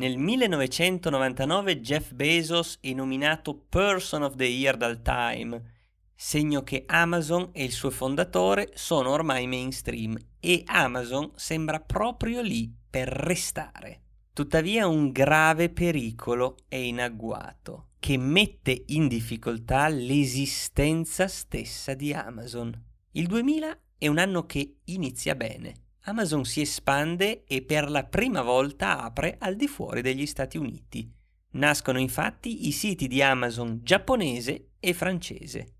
Nel 0.06 0.18
1999 0.18 1.80
Jeff 1.80 2.12
Bezos 2.12 2.78
è 2.80 2.92
nominato 2.92 3.56
Person 3.68 4.22
of 4.22 4.36
the 4.36 4.44
Year 4.44 4.76
dal 4.76 5.02
Time, 5.02 5.60
segno 6.14 6.62
che 6.62 6.84
Amazon 6.86 7.48
e 7.50 7.64
il 7.64 7.72
suo 7.72 7.90
fondatore 7.90 8.70
sono 8.74 9.10
ormai 9.10 9.48
mainstream 9.48 10.16
e 10.38 10.62
Amazon 10.66 11.32
sembra 11.34 11.80
proprio 11.80 12.40
lì 12.40 12.72
per 12.88 13.08
restare. 13.08 14.02
Tuttavia 14.32 14.86
un 14.86 15.10
grave 15.10 15.70
pericolo 15.70 16.58
è 16.68 16.76
in 16.76 17.00
agguato, 17.00 17.88
che 17.98 18.16
mette 18.16 18.84
in 18.86 19.08
difficoltà 19.08 19.88
l'esistenza 19.88 21.26
stessa 21.26 21.94
di 21.94 22.12
Amazon. 22.12 22.80
Il 23.10 23.26
2000 23.26 23.78
è 23.98 24.06
un 24.06 24.18
anno 24.18 24.46
che 24.46 24.76
inizia 24.84 25.34
bene. 25.34 25.85
Amazon 26.08 26.44
si 26.44 26.60
espande 26.60 27.42
e 27.46 27.62
per 27.62 27.90
la 27.90 28.04
prima 28.04 28.40
volta 28.42 29.02
apre 29.02 29.36
al 29.40 29.56
di 29.56 29.66
fuori 29.66 30.02
degli 30.02 30.24
Stati 30.24 30.56
Uniti. 30.56 31.12
Nascono 31.52 31.98
infatti 31.98 32.68
i 32.68 32.70
siti 32.70 33.08
di 33.08 33.22
Amazon 33.22 33.80
giapponese 33.82 34.74
e 34.78 34.94
francese. 34.94 35.72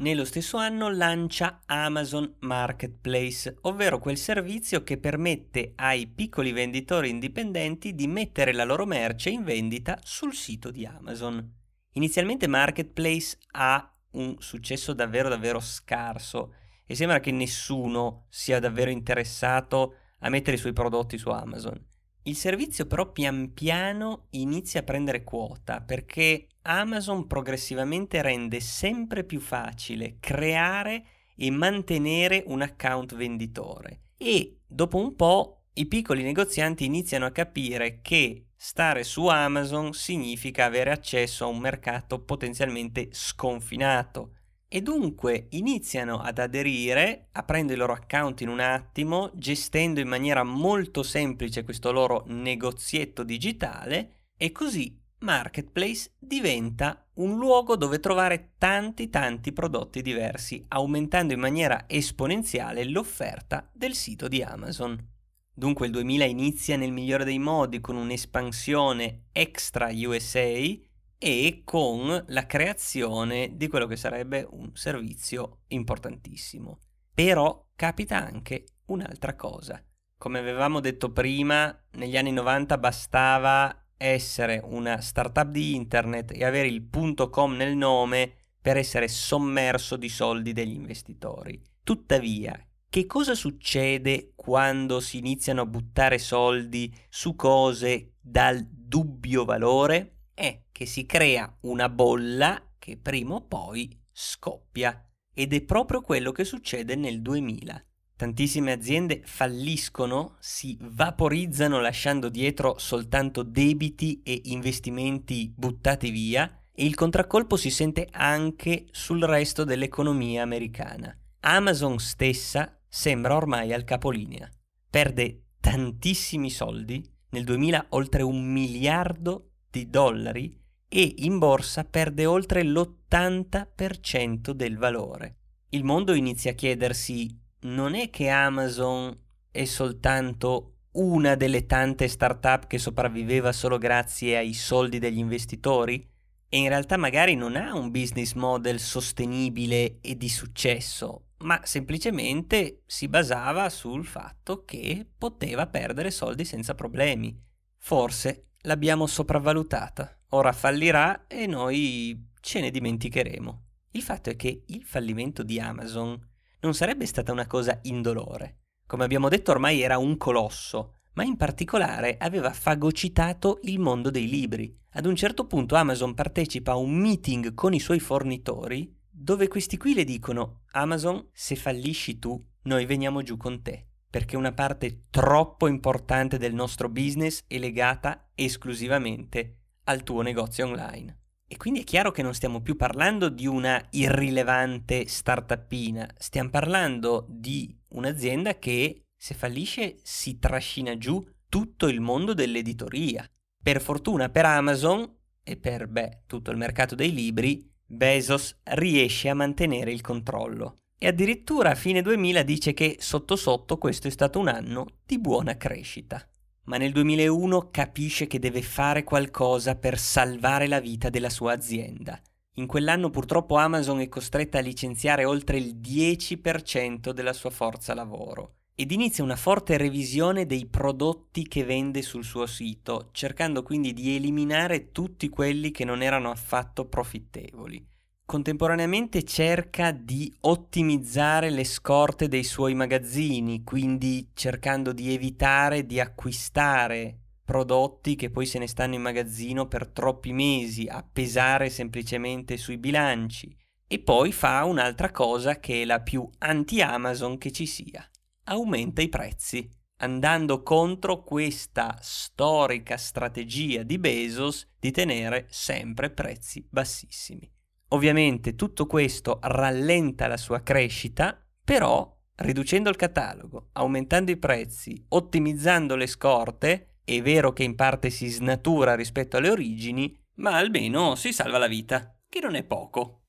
Nello 0.00 0.26
stesso 0.26 0.58
anno 0.58 0.90
lancia 0.90 1.62
Amazon 1.64 2.36
Marketplace, 2.40 3.56
ovvero 3.62 3.98
quel 3.98 4.18
servizio 4.18 4.82
che 4.82 4.98
permette 4.98 5.72
ai 5.76 6.06
piccoli 6.08 6.52
venditori 6.52 7.08
indipendenti 7.08 7.94
di 7.94 8.06
mettere 8.06 8.52
la 8.52 8.64
loro 8.64 8.84
merce 8.84 9.30
in 9.30 9.44
vendita 9.44 9.98
sul 10.02 10.34
sito 10.34 10.70
di 10.70 10.84
Amazon. 10.84 11.54
Inizialmente 11.92 12.46
Marketplace 12.46 13.38
ha 13.52 13.94
un 14.12 14.36
successo 14.40 14.92
davvero 14.92 15.30
davvero 15.30 15.60
scarso 15.60 16.54
e 16.90 16.96
sembra 16.96 17.20
che 17.20 17.30
nessuno 17.30 18.24
sia 18.30 18.58
davvero 18.58 18.90
interessato 18.90 19.94
a 20.18 20.28
mettere 20.28 20.56
i 20.56 20.58
suoi 20.58 20.72
prodotti 20.72 21.18
su 21.18 21.28
Amazon. 21.28 21.80
Il 22.24 22.34
servizio 22.34 22.84
però 22.86 23.12
pian 23.12 23.52
piano 23.54 24.26
inizia 24.30 24.80
a 24.80 24.82
prendere 24.82 25.22
quota 25.22 25.82
perché 25.82 26.48
Amazon 26.62 27.28
progressivamente 27.28 28.20
rende 28.22 28.58
sempre 28.58 29.22
più 29.22 29.38
facile 29.38 30.16
creare 30.18 31.04
e 31.36 31.48
mantenere 31.52 32.42
un 32.48 32.60
account 32.60 33.14
venditore 33.14 34.06
e 34.16 34.58
dopo 34.66 34.98
un 34.98 35.14
po' 35.14 35.66
i 35.74 35.86
piccoli 35.86 36.24
negozianti 36.24 36.84
iniziano 36.86 37.24
a 37.24 37.30
capire 37.30 38.00
che 38.02 38.46
stare 38.56 39.04
su 39.04 39.28
Amazon 39.28 39.92
significa 39.92 40.64
avere 40.64 40.90
accesso 40.90 41.44
a 41.44 41.48
un 41.48 41.60
mercato 41.60 42.20
potenzialmente 42.24 43.10
sconfinato 43.12 44.32
e 44.72 44.82
dunque 44.82 45.48
iniziano 45.50 46.20
ad 46.20 46.38
aderire, 46.38 47.26
aprendo 47.32 47.72
i 47.72 47.76
loro 47.76 47.92
account 47.92 48.40
in 48.42 48.48
un 48.48 48.60
attimo, 48.60 49.32
gestendo 49.34 49.98
in 49.98 50.06
maniera 50.06 50.44
molto 50.44 51.02
semplice 51.02 51.64
questo 51.64 51.90
loro 51.90 52.22
negozietto 52.28 53.24
digitale 53.24 54.28
e 54.36 54.52
così 54.52 54.96
Marketplace 55.18 56.12
diventa 56.20 57.04
un 57.14 57.36
luogo 57.36 57.74
dove 57.74 57.98
trovare 57.98 58.52
tanti 58.58 59.10
tanti 59.10 59.52
prodotti 59.52 60.02
diversi, 60.02 60.64
aumentando 60.68 61.32
in 61.32 61.40
maniera 61.40 61.86
esponenziale 61.88 62.84
l'offerta 62.84 63.68
del 63.72 63.94
sito 63.94 64.28
di 64.28 64.40
Amazon. 64.40 65.04
Dunque 65.52 65.86
il 65.86 65.92
2000 65.92 66.24
inizia 66.26 66.76
nel 66.76 66.92
migliore 66.92 67.24
dei 67.24 67.40
modi 67.40 67.80
con 67.80 67.96
un'espansione 67.96 69.24
extra 69.32 69.90
USA 69.92 70.88
e 71.22 71.60
con 71.66 72.24
la 72.28 72.46
creazione 72.46 73.54
di 73.54 73.68
quello 73.68 73.86
che 73.86 73.96
sarebbe 73.96 74.46
un 74.52 74.70
servizio 74.72 75.58
importantissimo. 75.68 76.78
Però 77.12 77.66
capita 77.76 78.16
anche 78.16 78.64
un'altra 78.86 79.36
cosa. 79.36 79.84
Come 80.16 80.38
avevamo 80.38 80.80
detto 80.80 81.12
prima, 81.12 81.78
negli 81.92 82.16
anni 82.16 82.32
90 82.32 82.78
bastava 82.78 83.84
essere 83.98 84.62
una 84.64 85.02
startup 85.02 85.50
di 85.50 85.74
internet 85.74 86.32
e 86.34 86.42
avere 86.42 86.68
il 86.68 86.88
.com 87.30 87.54
nel 87.54 87.76
nome 87.76 88.46
per 88.58 88.78
essere 88.78 89.06
sommerso 89.06 89.96
di 89.96 90.08
soldi 90.08 90.54
degli 90.54 90.72
investitori. 90.72 91.62
Tuttavia, 91.84 92.58
che 92.88 93.04
cosa 93.04 93.34
succede 93.34 94.32
quando 94.34 95.00
si 95.00 95.18
iniziano 95.18 95.60
a 95.60 95.66
buttare 95.66 96.16
soldi 96.16 96.90
su 97.10 97.36
cose 97.36 98.14
dal 98.18 98.64
dubbio 98.64 99.44
valore? 99.44 100.19
È 100.40 100.62
che 100.72 100.86
si 100.86 101.04
crea 101.04 101.54
una 101.60 101.90
bolla 101.90 102.72
che 102.78 102.96
prima 102.96 103.34
o 103.34 103.42
poi 103.42 103.94
scoppia. 104.10 105.06
Ed 105.34 105.52
è 105.52 105.60
proprio 105.60 106.00
quello 106.00 106.32
che 106.32 106.44
succede 106.44 106.96
nel 106.96 107.20
2000. 107.20 107.84
Tantissime 108.16 108.72
aziende 108.72 109.20
falliscono, 109.22 110.36
si 110.40 110.78
vaporizzano 110.80 111.78
lasciando 111.80 112.30
dietro 112.30 112.78
soltanto 112.78 113.42
debiti 113.42 114.22
e 114.22 114.40
investimenti 114.44 115.52
buttati 115.54 116.10
via 116.10 116.62
e 116.72 116.86
il 116.86 116.94
contraccolpo 116.94 117.56
si 117.56 117.68
sente 117.68 118.08
anche 118.10 118.86
sul 118.92 119.22
resto 119.22 119.64
dell'economia 119.64 120.42
americana. 120.42 121.14
Amazon 121.40 121.98
stessa 121.98 122.80
sembra 122.88 123.36
ormai 123.36 123.74
al 123.74 123.84
capolinea. 123.84 124.50
Perde 124.88 125.48
tantissimi 125.60 126.48
soldi, 126.48 127.06
nel 127.30 127.44
2000 127.44 127.86
oltre 127.90 128.22
un 128.22 128.42
miliardo 128.42 129.49
di 129.70 129.88
dollari 129.88 130.58
e 130.88 131.14
in 131.18 131.38
borsa 131.38 131.84
perde 131.84 132.26
oltre 132.26 132.64
l'80% 132.64 134.50
del 134.50 134.76
valore. 134.76 135.36
Il 135.70 135.84
mondo 135.84 136.14
inizia 136.14 136.50
a 136.50 136.54
chiedersi 136.54 137.38
non 137.60 137.94
è 137.94 138.10
che 138.10 138.28
Amazon 138.28 139.16
è 139.50 139.64
soltanto 139.64 140.74
una 140.92 141.36
delle 141.36 141.66
tante 141.66 142.08
start-up 142.08 142.66
che 142.66 142.78
sopravviveva 142.78 143.52
solo 143.52 143.78
grazie 143.78 144.36
ai 144.36 144.52
soldi 144.52 144.98
degli 144.98 145.18
investitori? 145.18 146.08
E 146.48 146.58
in 146.58 146.68
realtà 146.68 146.96
magari 146.96 147.36
non 147.36 147.54
ha 147.54 147.72
un 147.76 147.92
business 147.92 148.32
model 148.32 148.80
sostenibile 148.80 150.00
e 150.00 150.16
di 150.16 150.28
successo, 150.28 151.26
ma 151.38 151.60
semplicemente 151.62 152.82
si 152.86 153.06
basava 153.06 153.68
sul 153.68 154.04
fatto 154.04 154.64
che 154.64 155.06
poteva 155.16 155.68
perdere 155.68 156.10
soldi 156.10 156.44
senza 156.44 156.74
problemi. 156.74 157.40
Forse 157.78 158.49
l'abbiamo 158.62 159.06
sopravvalutata. 159.06 160.18
Ora 160.30 160.52
fallirà 160.52 161.26
e 161.26 161.46
noi 161.46 162.28
ce 162.40 162.60
ne 162.60 162.70
dimenticheremo. 162.70 163.64
Il 163.92 164.02
fatto 164.02 164.30
è 164.30 164.36
che 164.36 164.64
il 164.66 164.82
fallimento 164.84 165.42
di 165.42 165.58
Amazon 165.58 166.18
non 166.60 166.74
sarebbe 166.74 167.06
stata 167.06 167.32
una 167.32 167.46
cosa 167.46 167.78
indolore. 167.82 168.58
Come 168.86 169.04
abbiamo 169.04 169.28
detto 169.28 169.50
ormai 169.50 169.80
era 169.80 169.98
un 169.98 170.16
colosso, 170.16 170.96
ma 171.14 171.24
in 171.24 171.36
particolare 171.36 172.16
aveva 172.18 172.52
fagocitato 172.52 173.60
il 173.62 173.78
mondo 173.78 174.10
dei 174.10 174.28
libri. 174.28 174.76
Ad 174.92 175.06
un 175.06 175.16
certo 175.16 175.46
punto 175.46 175.74
Amazon 175.74 176.14
partecipa 176.14 176.72
a 176.72 176.76
un 176.76 176.92
meeting 176.92 177.54
con 177.54 177.72
i 177.72 177.80
suoi 177.80 178.00
fornitori 178.00 178.96
dove 179.08 179.48
questi 179.48 179.76
qui 179.76 179.94
le 179.94 180.04
dicono 180.04 180.62
Amazon, 180.72 181.28
se 181.32 181.56
fallisci 181.56 182.18
tu, 182.18 182.40
noi 182.62 182.86
veniamo 182.86 183.22
giù 183.22 183.36
con 183.36 183.62
te 183.62 183.89
perché 184.10 184.36
una 184.36 184.52
parte 184.52 185.04
troppo 185.08 185.68
importante 185.68 186.36
del 186.36 186.52
nostro 186.52 186.88
business 186.88 187.44
è 187.46 187.58
legata 187.58 188.30
esclusivamente 188.34 189.58
al 189.84 190.02
tuo 190.02 190.22
negozio 190.22 190.66
online. 190.66 191.18
E 191.46 191.56
quindi 191.56 191.80
è 191.80 191.84
chiaro 191.84 192.10
che 192.10 192.22
non 192.22 192.34
stiamo 192.34 192.60
più 192.60 192.76
parlando 192.76 193.28
di 193.28 193.46
una 193.46 193.84
irrilevante 193.90 195.06
startupina, 195.06 196.08
stiamo 196.18 196.50
parlando 196.50 197.24
di 197.28 197.76
un'azienda 197.88 198.58
che 198.58 199.04
se 199.16 199.34
fallisce 199.34 199.98
si 200.02 200.38
trascina 200.38 200.96
giù 200.98 201.24
tutto 201.48 201.86
il 201.88 202.00
mondo 202.00 202.34
dell'editoria. 202.34 203.28
Per 203.62 203.80
fortuna 203.80 204.28
per 204.28 204.44
Amazon 204.44 205.08
e 205.42 205.56
per 205.56 205.86
beh, 205.86 206.22
tutto 206.26 206.50
il 206.50 206.56
mercato 206.56 206.94
dei 206.94 207.12
libri, 207.12 207.68
Bezos 207.84 208.60
riesce 208.64 209.28
a 209.28 209.34
mantenere 209.34 209.92
il 209.92 210.00
controllo 210.00 210.76
e 211.02 211.06
addirittura 211.06 211.70
a 211.70 211.74
fine 211.74 212.02
2000 212.02 212.42
dice 212.42 212.74
che 212.74 212.98
sotto 213.00 213.34
sotto 213.34 213.78
questo 213.78 214.06
è 214.06 214.10
stato 214.10 214.38
un 214.38 214.48
anno 214.48 214.86
di 215.06 215.18
buona 215.18 215.56
crescita. 215.56 216.22
Ma 216.64 216.76
nel 216.76 216.92
2001 216.92 217.70
capisce 217.70 218.26
che 218.26 218.38
deve 218.38 218.60
fare 218.60 219.02
qualcosa 219.02 219.76
per 219.76 219.98
salvare 219.98 220.68
la 220.68 220.78
vita 220.78 221.08
della 221.08 221.30
sua 221.30 221.54
azienda. 221.54 222.20
In 222.56 222.66
quell'anno 222.66 223.08
purtroppo 223.08 223.56
Amazon 223.56 224.00
è 224.00 224.10
costretta 224.10 224.58
a 224.58 224.60
licenziare 224.60 225.24
oltre 225.24 225.56
il 225.56 225.76
10% 225.76 227.12
della 227.12 227.32
sua 227.32 227.48
forza 227.48 227.94
lavoro 227.94 228.56
ed 228.74 228.90
inizia 228.90 229.24
una 229.24 229.36
forte 229.36 229.78
revisione 229.78 230.44
dei 230.44 230.66
prodotti 230.66 231.48
che 231.48 231.64
vende 231.64 232.02
sul 232.02 232.24
suo 232.24 232.44
sito, 232.44 233.08
cercando 233.12 233.62
quindi 233.62 233.94
di 233.94 234.16
eliminare 234.16 234.92
tutti 234.92 235.30
quelli 235.30 235.70
che 235.70 235.86
non 235.86 236.02
erano 236.02 236.30
affatto 236.30 236.84
profittevoli 236.84 237.89
contemporaneamente 238.30 239.24
cerca 239.24 239.90
di 239.90 240.32
ottimizzare 240.42 241.50
le 241.50 241.64
scorte 241.64 242.28
dei 242.28 242.44
suoi 242.44 242.74
magazzini, 242.74 243.64
quindi 243.64 244.30
cercando 244.34 244.92
di 244.92 245.12
evitare 245.12 245.84
di 245.84 245.98
acquistare 245.98 247.18
prodotti 247.44 248.14
che 248.14 248.30
poi 248.30 248.46
se 248.46 248.60
ne 248.60 248.68
stanno 248.68 248.94
in 248.94 249.02
magazzino 249.02 249.66
per 249.66 249.88
troppi 249.88 250.32
mesi, 250.32 250.86
a 250.86 251.02
pesare 251.02 251.70
semplicemente 251.70 252.56
sui 252.56 252.78
bilanci. 252.78 253.52
E 253.88 253.98
poi 253.98 254.30
fa 254.30 254.62
un'altra 254.62 255.10
cosa 255.10 255.58
che 255.58 255.82
è 255.82 255.84
la 255.84 256.00
più 256.00 256.30
anti-Amazon 256.38 257.36
che 257.36 257.50
ci 257.50 257.66
sia. 257.66 258.08
Aumenta 258.44 259.02
i 259.02 259.08
prezzi, 259.08 259.68
andando 260.02 260.62
contro 260.62 261.24
questa 261.24 261.98
storica 262.00 262.96
strategia 262.96 263.82
di 263.82 263.98
Bezos 263.98 264.68
di 264.78 264.92
tenere 264.92 265.48
sempre 265.50 266.10
prezzi 266.10 266.64
bassissimi. 266.70 267.58
Ovviamente 267.92 268.54
tutto 268.54 268.86
questo 268.86 269.40
rallenta 269.42 270.28
la 270.28 270.36
sua 270.36 270.62
crescita, 270.62 271.36
però 271.64 272.16
riducendo 272.36 272.88
il 272.88 272.94
catalogo, 272.94 273.70
aumentando 273.72 274.30
i 274.30 274.36
prezzi, 274.36 275.04
ottimizzando 275.08 275.96
le 275.96 276.06
scorte, 276.06 276.98
è 277.04 277.20
vero 277.20 277.52
che 277.52 277.64
in 277.64 277.74
parte 277.74 278.10
si 278.10 278.28
snatura 278.28 278.94
rispetto 278.94 279.36
alle 279.36 279.50
origini, 279.50 280.16
ma 280.34 280.56
almeno 280.56 281.16
si 281.16 281.32
salva 281.32 281.58
la 281.58 281.66
vita, 281.66 282.14
che 282.28 282.38
non 282.40 282.54
è 282.54 282.62
poco. 282.62 283.22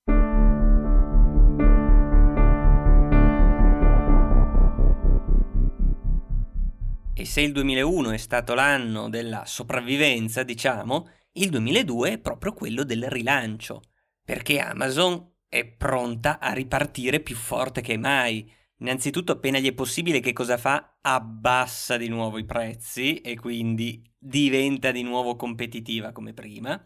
E 7.14 7.26
se 7.26 7.42
il 7.42 7.52
2001 7.52 8.12
è 8.12 8.18
stato 8.18 8.54
l'anno 8.54 9.10
della 9.10 9.44
sopravvivenza, 9.46 10.44
diciamo, 10.44 11.08
il 11.34 11.50
2002 11.50 12.12
è 12.12 12.18
proprio 12.20 12.54
quello 12.54 12.84
del 12.84 13.10
rilancio 13.10 13.82
perché 14.32 14.60
Amazon 14.60 15.40
è 15.50 15.66
pronta 15.66 16.40
a 16.40 16.54
ripartire 16.54 17.20
più 17.20 17.36
forte 17.36 17.82
che 17.82 17.98
mai. 17.98 18.50
Innanzitutto, 18.78 19.34
appena 19.34 19.60
gli 19.60 19.68
è 19.68 19.74
possibile, 19.74 20.22
che 20.22 20.32
cosa 20.32 20.56
fa? 20.56 21.00
Abbassa 21.02 21.98
di 21.98 22.08
nuovo 22.08 22.38
i 22.38 22.46
prezzi 22.46 23.20
e 23.20 23.38
quindi 23.38 24.02
diventa 24.18 24.92
di 24.92 25.04
nuovo 25.04 25.36
competitiva 25.36 26.14
come 26.14 26.32
prima. 26.32 26.82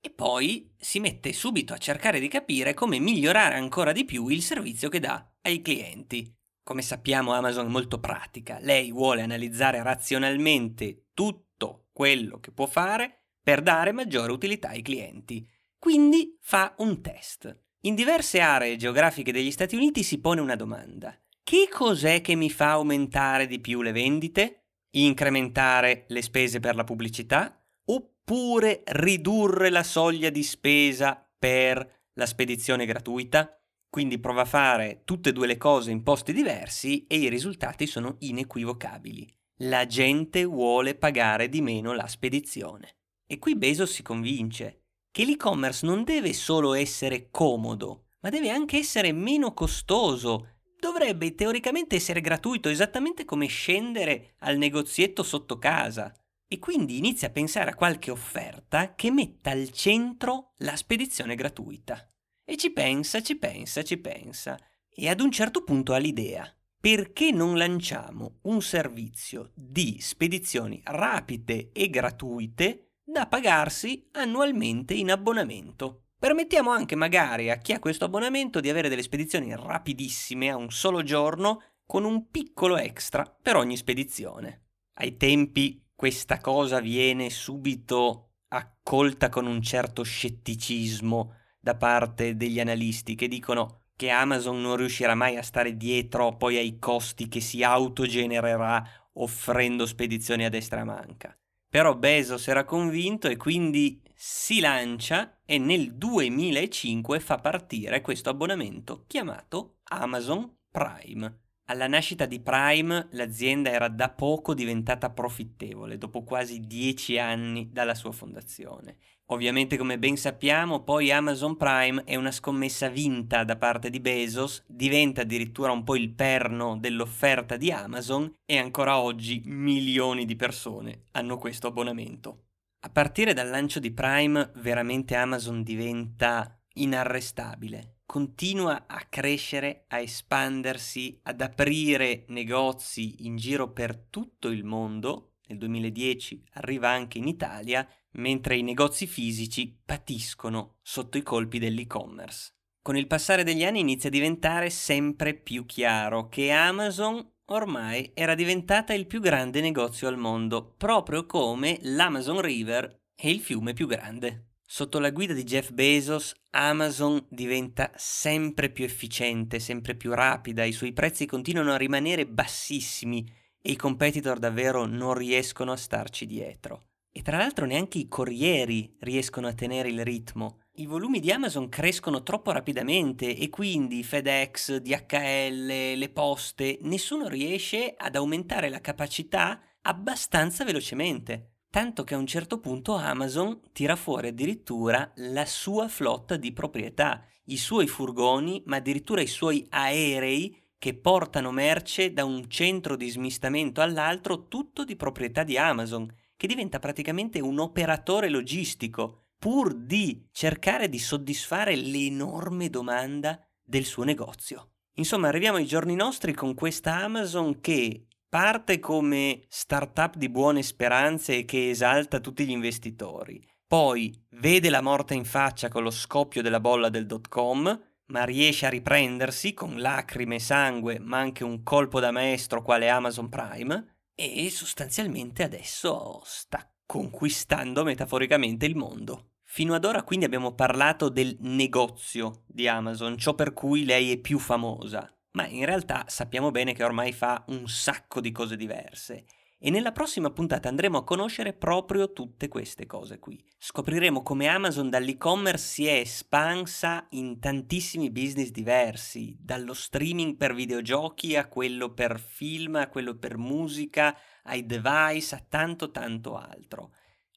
E 0.00 0.10
poi 0.10 0.74
si 0.76 0.98
mette 0.98 1.32
subito 1.32 1.72
a 1.72 1.78
cercare 1.78 2.18
di 2.18 2.26
capire 2.26 2.74
come 2.74 2.98
migliorare 2.98 3.54
ancora 3.54 3.92
di 3.92 4.04
più 4.04 4.26
il 4.26 4.42
servizio 4.42 4.88
che 4.88 4.98
dà 4.98 5.34
ai 5.42 5.62
clienti. 5.62 6.36
Come 6.64 6.82
sappiamo 6.82 7.32
Amazon 7.32 7.66
è 7.66 7.70
molto 7.70 8.00
pratica, 8.00 8.58
lei 8.60 8.90
vuole 8.90 9.22
analizzare 9.22 9.80
razionalmente 9.84 11.10
tutto 11.14 11.90
quello 11.92 12.40
che 12.40 12.50
può 12.50 12.66
fare 12.66 13.26
per 13.40 13.62
dare 13.62 13.92
maggiore 13.92 14.32
utilità 14.32 14.70
ai 14.70 14.82
clienti. 14.82 15.48
Quindi 15.78 16.36
fa 16.40 16.74
un 16.78 17.00
test. 17.00 17.56
In 17.82 17.94
diverse 17.94 18.40
aree 18.40 18.76
geografiche 18.76 19.30
degli 19.30 19.52
Stati 19.52 19.76
Uniti 19.76 20.02
si 20.02 20.20
pone 20.20 20.40
una 20.40 20.56
domanda. 20.56 21.16
Che 21.42 21.68
cos'è 21.70 22.20
che 22.20 22.34
mi 22.34 22.50
fa 22.50 22.72
aumentare 22.72 23.46
di 23.46 23.60
più 23.60 23.80
le 23.80 23.92
vendite? 23.92 24.64
Incrementare 24.90 26.04
le 26.08 26.22
spese 26.22 26.58
per 26.58 26.74
la 26.74 26.82
pubblicità? 26.82 27.64
Oppure 27.84 28.82
ridurre 28.86 29.70
la 29.70 29.84
soglia 29.84 30.30
di 30.30 30.42
spesa 30.42 31.26
per 31.38 32.08
la 32.14 32.26
spedizione 32.26 32.84
gratuita? 32.84 33.58
Quindi 33.88 34.18
prova 34.18 34.42
a 34.42 34.46
fare 34.46 35.02
tutte 35.04 35.30
e 35.30 35.32
due 35.32 35.46
le 35.46 35.56
cose 35.56 35.92
in 35.92 36.02
posti 36.02 36.32
diversi 36.32 37.06
e 37.06 37.16
i 37.16 37.28
risultati 37.28 37.86
sono 37.86 38.16
inequivocabili. 38.18 39.32
La 39.62 39.86
gente 39.86 40.44
vuole 40.44 40.96
pagare 40.96 41.48
di 41.48 41.62
meno 41.62 41.94
la 41.94 42.06
spedizione. 42.06 42.96
E 43.26 43.38
qui 43.38 43.56
Bezos 43.56 43.92
si 43.92 44.02
convince 44.02 44.77
che 45.10 45.24
l'e-commerce 45.24 45.84
non 45.84 46.04
deve 46.04 46.32
solo 46.32 46.74
essere 46.74 47.28
comodo, 47.30 48.08
ma 48.20 48.30
deve 48.30 48.50
anche 48.50 48.78
essere 48.78 49.12
meno 49.12 49.52
costoso. 49.54 50.56
Dovrebbe 50.78 51.34
teoricamente 51.34 51.96
essere 51.96 52.20
gratuito, 52.20 52.68
esattamente 52.68 53.24
come 53.24 53.46
scendere 53.46 54.34
al 54.38 54.56
negozietto 54.56 55.22
sotto 55.22 55.58
casa. 55.58 56.12
E 56.46 56.58
quindi 56.58 56.96
inizia 56.96 57.28
a 57.28 57.32
pensare 57.32 57.70
a 57.70 57.74
qualche 57.74 58.10
offerta 58.10 58.94
che 58.94 59.10
metta 59.10 59.50
al 59.50 59.70
centro 59.70 60.54
la 60.58 60.76
spedizione 60.76 61.34
gratuita. 61.34 62.08
E 62.44 62.56
ci 62.56 62.70
pensa, 62.70 63.20
ci 63.20 63.36
pensa, 63.36 63.82
ci 63.82 63.98
pensa. 63.98 64.58
E 64.88 65.08
ad 65.08 65.20
un 65.20 65.30
certo 65.30 65.62
punto 65.62 65.92
ha 65.92 65.98
l'idea. 65.98 66.50
Perché 66.80 67.32
non 67.32 67.56
lanciamo 67.56 68.38
un 68.42 68.62
servizio 68.62 69.50
di 69.54 69.98
spedizioni 70.00 70.80
rapide 70.84 71.70
e 71.72 71.90
gratuite 71.90 72.87
da 73.10 73.26
pagarsi 73.26 74.06
annualmente 74.12 74.92
in 74.92 75.10
abbonamento? 75.10 76.08
Permettiamo 76.18 76.70
anche 76.70 76.94
magari 76.94 77.50
a 77.50 77.56
chi 77.56 77.72
ha 77.72 77.78
questo 77.78 78.04
abbonamento 78.04 78.60
di 78.60 78.68
avere 78.68 78.90
delle 78.90 79.02
spedizioni 79.02 79.54
rapidissime 79.56 80.50
a 80.50 80.56
un 80.56 80.70
solo 80.70 81.02
giorno 81.02 81.62
con 81.86 82.04
un 82.04 82.28
piccolo 82.28 82.76
extra 82.76 83.24
per 83.24 83.56
ogni 83.56 83.78
spedizione. 83.78 84.66
Ai 84.98 85.16
tempi 85.16 85.82
questa 85.94 86.38
cosa 86.38 86.80
viene 86.80 87.30
subito 87.30 88.32
accolta 88.48 89.30
con 89.30 89.46
un 89.46 89.62
certo 89.62 90.02
scetticismo 90.02 91.34
da 91.58 91.76
parte 91.76 92.36
degli 92.36 92.60
analisti 92.60 93.14
che 93.14 93.26
dicono 93.26 93.84
che 93.96 94.10
Amazon 94.10 94.60
non 94.60 94.76
riuscirà 94.76 95.14
mai 95.14 95.38
a 95.38 95.42
stare 95.42 95.78
dietro 95.78 96.36
poi 96.36 96.58
ai 96.58 96.78
costi 96.78 97.26
che 97.28 97.40
si 97.40 97.62
autogenererà 97.62 98.86
offrendo 99.14 99.86
spedizioni 99.86 100.44
a 100.44 100.50
destra 100.50 100.84
manca. 100.84 101.34
Però 101.70 101.94
Bezos 101.94 102.48
era 102.48 102.64
convinto 102.64 103.28
e 103.28 103.36
quindi 103.36 104.02
si 104.14 104.60
lancia 104.60 105.40
e 105.44 105.58
nel 105.58 105.94
2005 105.94 107.20
fa 107.20 107.38
partire 107.38 108.00
questo 108.00 108.30
abbonamento 108.30 109.04
chiamato 109.06 109.78
Amazon 109.84 110.56
Prime. 110.70 111.47
Alla 111.70 111.86
nascita 111.86 112.24
di 112.24 112.40
Prime 112.40 113.08
l'azienda 113.10 113.70
era 113.70 113.88
da 113.88 114.08
poco 114.08 114.54
diventata 114.54 115.10
profittevole, 115.10 115.98
dopo 115.98 116.24
quasi 116.24 116.60
dieci 116.60 117.18
anni 117.18 117.68
dalla 117.70 117.94
sua 117.94 118.10
fondazione. 118.10 118.96
Ovviamente 119.26 119.76
come 119.76 119.98
ben 119.98 120.16
sappiamo 120.16 120.82
poi 120.82 121.12
Amazon 121.12 121.58
Prime 121.58 122.04
è 122.04 122.16
una 122.16 122.30
scommessa 122.30 122.88
vinta 122.88 123.44
da 123.44 123.56
parte 123.56 123.90
di 123.90 124.00
Bezos, 124.00 124.64
diventa 124.66 125.20
addirittura 125.20 125.70
un 125.70 125.84
po' 125.84 125.96
il 125.96 126.08
perno 126.14 126.78
dell'offerta 126.78 127.58
di 127.58 127.70
Amazon 127.70 128.32
e 128.46 128.56
ancora 128.56 128.98
oggi 128.98 129.42
milioni 129.44 130.24
di 130.24 130.36
persone 130.36 131.02
hanno 131.10 131.36
questo 131.36 131.66
abbonamento. 131.66 132.44
A 132.86 132.88
partire 132.88 133.34
dal 133.34 133.50
lancio 133.50 133.78
di 133.78 133.92
Prime 133.92 134.52
veramente 134.54 135.14
Amazon 135.16 135.62
diventa 135.62 136.58
inarrestabile 136.76 137.97
continua 138.08 138.84
a 138.86 139.00
crescere, 139.06 139.84
a 139.88 139.98
espandersi, 139.98 141.20
ad 141.24 141.42
aprire 141.42 142.24
negozi 142.28 143.26
in 143.26 143.36
giro 143.36 143.70
per 143.70 143.98
tutto 144.08 144.48
il 144.48 144.64
mondo. 144.64 145.34
Nel 145.48 145.58
2010 145.58 146.42
arriva 146.54 146.88
anche 146.88 147.18
in 147.18 147.28
Italia, 147.28 147.86
mentre 148.12 148.56
i 148.56 148.62
negozi 148.62 149.06
fisici 149.06 149.78
patiscono 149.84 150.76
sotto 150.80 151.18
i 151.18 151.22
colpi 151.22 151.58
dell'e-commerce. 151.58 152.54
Con 152.80 152.96
il 152.96 153.06
passare 153.06 153.44
degli 153.44 153.62
anni 153.62 153.80
inizia 153.80 154.08
a 154.08 154.12
diventare 154.12 154.70
sempre 154.70 155.34
più 155.34 155.66
chiaro 155.66 156.28
che 156.28 156.50
Amazon 156.50 157.22
ormai 157.50 158.12
era 158.14 158.34
diventata 158.34 158.94
il 158.94 159.06
più 159.06 159.20
grande 159.20 159.60
negozio 159.60 160.08
al 160.08 160.16
mondo, 160.16 160.72
proprio 160.78 161.26
come 161.26 161.76
l'Amazon 161.82 162.40
River 162.40 163.02
è 163.14 163.26
il 163.26 163.40
fiume 163.40 163.74
più 163.74 163.86
grande. 163.86 164.47
Sotto 164.70 164.98
la 164.98 165.08
guida 165.08 165.32
di 165.32 165.44
Jeff 165.44 165.70
Bezos, 165.70 166.34
Amazon 166.50 167.24
diventa 167.30 167.90
sempre 167.96 168.68
più 168.68 168.84
efficiente, 168.84 169.60
sempre 169.60 169.94
più 169.94 170.12
rapida, 170.12 170.62
i 170.62 170.72
suoi 170.72 170.92
prezzi 170.92 171.24
continuano 171.24 171.72
a 171.72 171.78
rimanere 171.78 172.26
bassissimi 172.26 173.26
e 173.62 173.70
i 173.70 173.76
competitor 173.76 174.38
davvero 174.38 174.84
non 174.84 175.14
riescono 175.14 175.72
a 175.72 175.76
starci 175.76 176.26
dietro. 176.26 176.88
E 177.10 177.22
tra 177.22 177.38
l'altro 177.38 177.64
neanche 177.64 177.96
i 177.96 178.08
corrieri 178.08 178.94
riescono 179.00 179.46
a 179.46 179.54
tenere 179.54 179.88
il 179.88 180.04
ritmo. 180.04 180.58
I 180.72 180.84
volumi 180.84 181.18
di 181.18 181.32
Amazon 181.32 181.70
crescono 181.70 182.22
troppo 182.22 182.52
rapidamente 182.52 183.34
e 183.34 183.48
quindi 183.48 184.02
FedEx, 184.02 184.76
DHL, 184.76 185.96
le 185.96 186.10
poste, 186.12 186.76
nessuno 186.82 187.26
riesce 187.26 187.94
ad 187.96 188.16
aumentare 188.16 188.68
la 188.68 188.82
capacità 188.82 189.62
abbastanza 189.80 190.62
velocemente 190.62 191.52
tanto 191.70 192.04
che 192.04 192.14
a 192.14 192.18
un 192.18 192.26
certo 192.26 192.58
punto 192.60 192.94
Amazon 192.94 193.60
tira 193.72 193.96
fuori 193.96 194.28
addirittura 194.28 195.10
la 195.16 195.44
sua 195.44 195.88
flotta 195.88 196.36
di 196.36 196.52
proprietà, 196.52 197.24
i 197.44 197.56
suoi 197.56 197.86
furgoni, 197.86 198.62
ma 198.66 198.76
addirittura 198.76 199.20
i 199.20 199.26
suoi 199.26 199.66
aerei 199.70 200.56
che 200.78 200.94
portano 200.94 201.50
merce 201.50 202.12
da 202.12 202.24
un 202.24 202.48
centro 202.48 202.96
di 202.96 203.08
smistamento 203.08 203.80
all'altro, 203.80 204.46
tutto 204.46 204.84
di 204.84 204.96
proprietà 204.96 205.42
di 205.42 205.58
Amazon, 205.58 206.08
che 206.36 206.46
diventa 206.46 206.78
praticamente 206.78 207.40
un 207.40 207.58
operatore 207.58 208.28
logistico, 208.28 209.24
pur 209.38 209.74
di 209.74 210.28
cercare 210.30 210.88
di 210.88 210.98
soddisfare 210.98 211.74
l'enorme 211.74 212.70
domanda 212.70 213.40
del 213.62 213.84
suo 213.84 214.04
negozio. 214.04 214.70
Insomma, 214.94 215.28
arriviamo 215.28 215.58
ai 215.58 215.66
giorni 215.66 215.94
nostri 215.94 216.32
con 216.34 216.54
questa 216.54 216.96
Amazon 216.96 217.60
che 217.60 218.07
Parte 218.30 218.78
come 218.78 219.40
startup 219.48 220.16
di 220.16 220.28
buone 220.28 220.62
speranze 220.62 221.46
che 221.46 221.70
esalta 221.70 222.20
tutti 222.20 222.44
gli 222.44 222.50
investitori. 222.50 223.42
Poi 223.66 224.14
vede 224.32 224.68
la 224.68 224.82
morte 224.82 225.14
in 225.14 225.24
faccia 225.24 225.70
con 225.70 225.82
lo 225.82 225.88
scoppio 225.88 226.42
della 226.42 226.60
bolla 226.60 226.90
del 226.90 227.06
dot 227.06 227.28
com, 227.28 227.64
ma 228.08 228.24
riesce 228.24 228.66
a 228.66 228.68
riprendersi 228.68 229.54
con 229.54 229.80
lacrime 229.80 230.38
sangue, 230.40 230.98
ma 230.98 231.16
anche 231.16 231.42
un 231.42 231.62
colpo 231.62 232.00
da 232.00 232.10
maestro 232.10 232.60
quale 232.60 232.90
Amazon 232.90 233.30
Prime, 233.30 234.02
e 234.14 234.50
sostanzialmente 234.50 235.42
adesso 235.42 236.20
sta 236.26 236.70
conquistando 236.84 237.82
metaforicamente 237.82 238.66
il 238.66 238.76
mondo. 238.76 239.36
Fino 239.42 239.72
ad 239.72 239.86
ora 239.86 240.02
quindi 240.02 240.26
abbiamo 240.26 240.52
parlato 240.52 241.08
del 241.08 241.34
negozio 241.40 242.42
di 242.46 242.68
Amazon, 242.68 243.16
ciò 243.16 243.34
per 243.34 243.54
cui 243.54 243.86
lei 243.86 244.12
è 244.12 244.18
più 244.18 244.38
famosa 244.38 245.10
ma 245.38 245.46
in 245.46 245.64
realtà 245.64 246.04
sappiamo 246.08 246.50
bene 246.50 246.72
che 246.72 246.82
ormai 246.82 247.12
fa 247.12 247.44
un 247.48 247.68
sacco 247.68 248.20
di 248.20 248.32
cose 248.32 248.56
diverse. 248.56 249.24
E 249.60 249.70
nella 249.70 249.92
prossima 249.92 250.30
puntata 250.30 250.68
andremo 250.68 250.98
a 250.98 251.04
conoscere 251.04 251.52
proprio 251.52 252.12
tutte 252.12 252.48
queste 252.48 252.86
cose 252.86 253.20
qui. 253.20 253.40
Scopriremo 253.56 254.24
come 254.24 254.48
Amazon 254.48 254.90
dall'e-commerce 254.90 255.64
si 255.64 255.86
è 255.86 255.92
espansa 255.92 257.06
in 257.10 257.38
tantissimi 257.38 258.10
business 258.10 258.48
diversi, 258.48 259.36
dallo 259.38 259.74
streaming 259.74 260.36
per 260.36 260.54
videogiochi 260.54 261.36
a 261.36 261.46
quello 261.46 261.94
per 261.94 262.18
film, 262.18 262.74
a 262.74 262.88
quello 262.88 263.16
per 263.16 263.36
musica, 263.36 264.16
ai 264.42 264.66
device, 264.66 265.36
a 265.36 265.44
tanto 265.48 265.92
tanto 265.92 266.36
altro. 266.36 266.90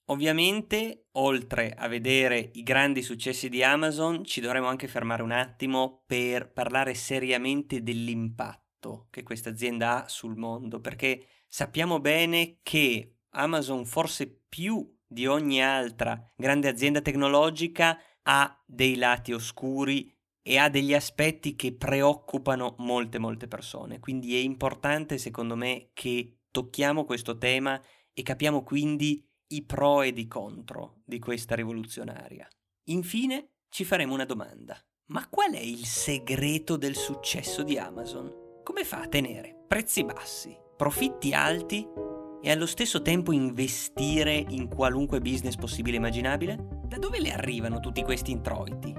Ovviamente, 0.05 1.07
oltre 1.13 1.73
a 1.73 1.87
vedere 1.87 2.51
i 2.53 2.63
grandi 2.63 3.01
successi 3.01 3.47
di 3.49 3.63
Amazon, 3.63 4.25
ci 4.25 4.41
dovremo 4.41 4.67
anche 4.67 4.87
fermare 4.87 5.23
un 5.23 5.31
attimo 5.31 6.03
per 6.05 6.51
parlare 6.51 6.93
seriamente 6.93 7.81
dell'impatto 7.81 9.07
che 9.09 9.23
questa 9.23 9.49
azienda 9.49 10.03
ha 10.03 10.07
sul 10.09 10.35
mondo, 10.35 10.81
perché 10.81 11.27
sappiamo 11.47 11.99
bene 11.99 12.59
che 12.63 13.19
Amazon, 13.31 13.85
forse 13.85 14.27
più 14.49 14.97
di 15.07 15.27
ogni 15.27 15.63
altra 15.63 16.21
grande 16.35 16.67
azienda 16.67 17.01
tecnologica, 17.01 17.97
ha 18.23 18.63
dei 18.65 18.95
lati 18.95 19.33
oscuri 19.33 20.13
e 20.41 20.57
ha 20.57 20.69
degli 20.69 20.93
aspetti 20.93 21.55
che 21.55 21.75
preoccupano 21.75 22.75
molte 22.79 23.19
molte 23.19 23.47
persone. 23.47 23.99
Quindi 23.99 24.35
è 24.35 24.39
importante, 24.39 25.17
secondo 25.17 25.55
me, 25.55 25.89
che 25.93 26.39
tocchiamo 26.49 27.05
questo 27.05 27.37
tema 27.37 27.79
e 28.13 28.23
capiamo 28.23 28.63
quindi 28.63 29.25
i 29.51 29.63
pro 29.63 30.01
e 30.01 30.13
i 30.15 30.27
contro 30.27 31.01
di 31.03 31.19
questa 31.19 31.55
rivoluzionaria. 31.55 32.47
Infine 32.85 33.49
ci 33.69 33.83
faremo 33.83 34.13
una 34.13 34.25
domanda. 34.25 34.77
Ma 35.07 35.27
qual 35.27 35.53
è 35.53 35.59
il 35.59 35.85
segreto 35.85 36.77
del 36.77 36.95
successo 36.95 37.63
di 37.63 37.77
Amazon? 37.77 38.31
Come 38.63 38.85
fa 38.85 39.01
a 39.01 39.07
tenere 39.07 39.65
prezzi 39.67 40.05
bassi, 40.05 40.57
profitti 40.77 41.33
alti 41.33 41.85
e 42.41 42.49
allo 42.49 42.65
stesso 42.65 43.01
tempo 43.01 43.33
investire 43.33 44.33
in 44.33 44.69
qualunque 44.69 45.19
business 45.19 45.55
possibile 45.55 45.95
e 45.95 45.99
immaginabile? 45.99 46.79
Da 46.85 46.97
dove 46.97 47.19
le 47.19 47.31
arrivano 47.31 47.81
tutti 47.81 48.03
questi 48.03 48.31
introiti? 48.31 48.95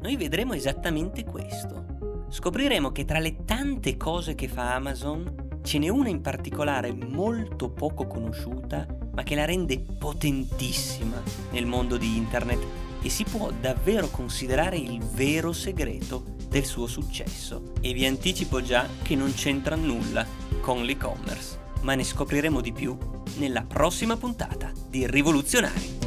Noi 0.00 0.16
vedremo 0.16 0.52
esattamente 0.52 1.24
questo. 1.24 2.26
Scopriremo 2.28 2.92
che 2.92 3.04
tra 3.04 3.18
le 3.18 3.44
tante 3.44 3.96
cose 3.96 4.36
che 4.36 4.46
fa 4.46 4.74
Amazon 4.74 5.60
ce 5.62 5.78
n'è 5.78 5.88
una 5.88 6.08
in 6.08 6.20
particolare 6.20 6.92
molto 6.92 7.72
poco 7.72 8.06
conosciuta, 8.06 8.86
ma 9.16 9.22
che 9.22 9.34
la 9.34 9.46
rende 9.46 9.78
potentissima 9.78 11.20
nel 11.50 11.64
mondo 11.64 11.96
di 11.96 12.16
internet 12.16 12.62
e 13.00 13.08
si 13.08 13.24
può 13.24 13.50
davvero 13.50 14.08
considerare 14.10 14.76
il 14.76 15.00
vero 15.00 15.52
segreto 15.52 16.22
del 16.48 16.66
suo 16.66 16.86
successo. 16.86 17.72
E 17.80 17.94
vi 17.94 18.04
anticipo 18.04 18.60
già 18.60 18.86
che 19.02 19.16
non 19.16 19.32
c'entra 19.32 19.74
nulla 19.74 20.26
con 20.60 20.84
l'e-commerce, 20.84 21.58
ma 21.80 21.94
ne 21.94 22.04
scopriremo 22.04 22.60
di 22.60 22.72
più 22.72 22.96
nella 23.38 23.62
prossima 23.62 24.16
puntata 24.16 24.70
di 24.88 25.06
Rivoluzionari. 25.06 26.05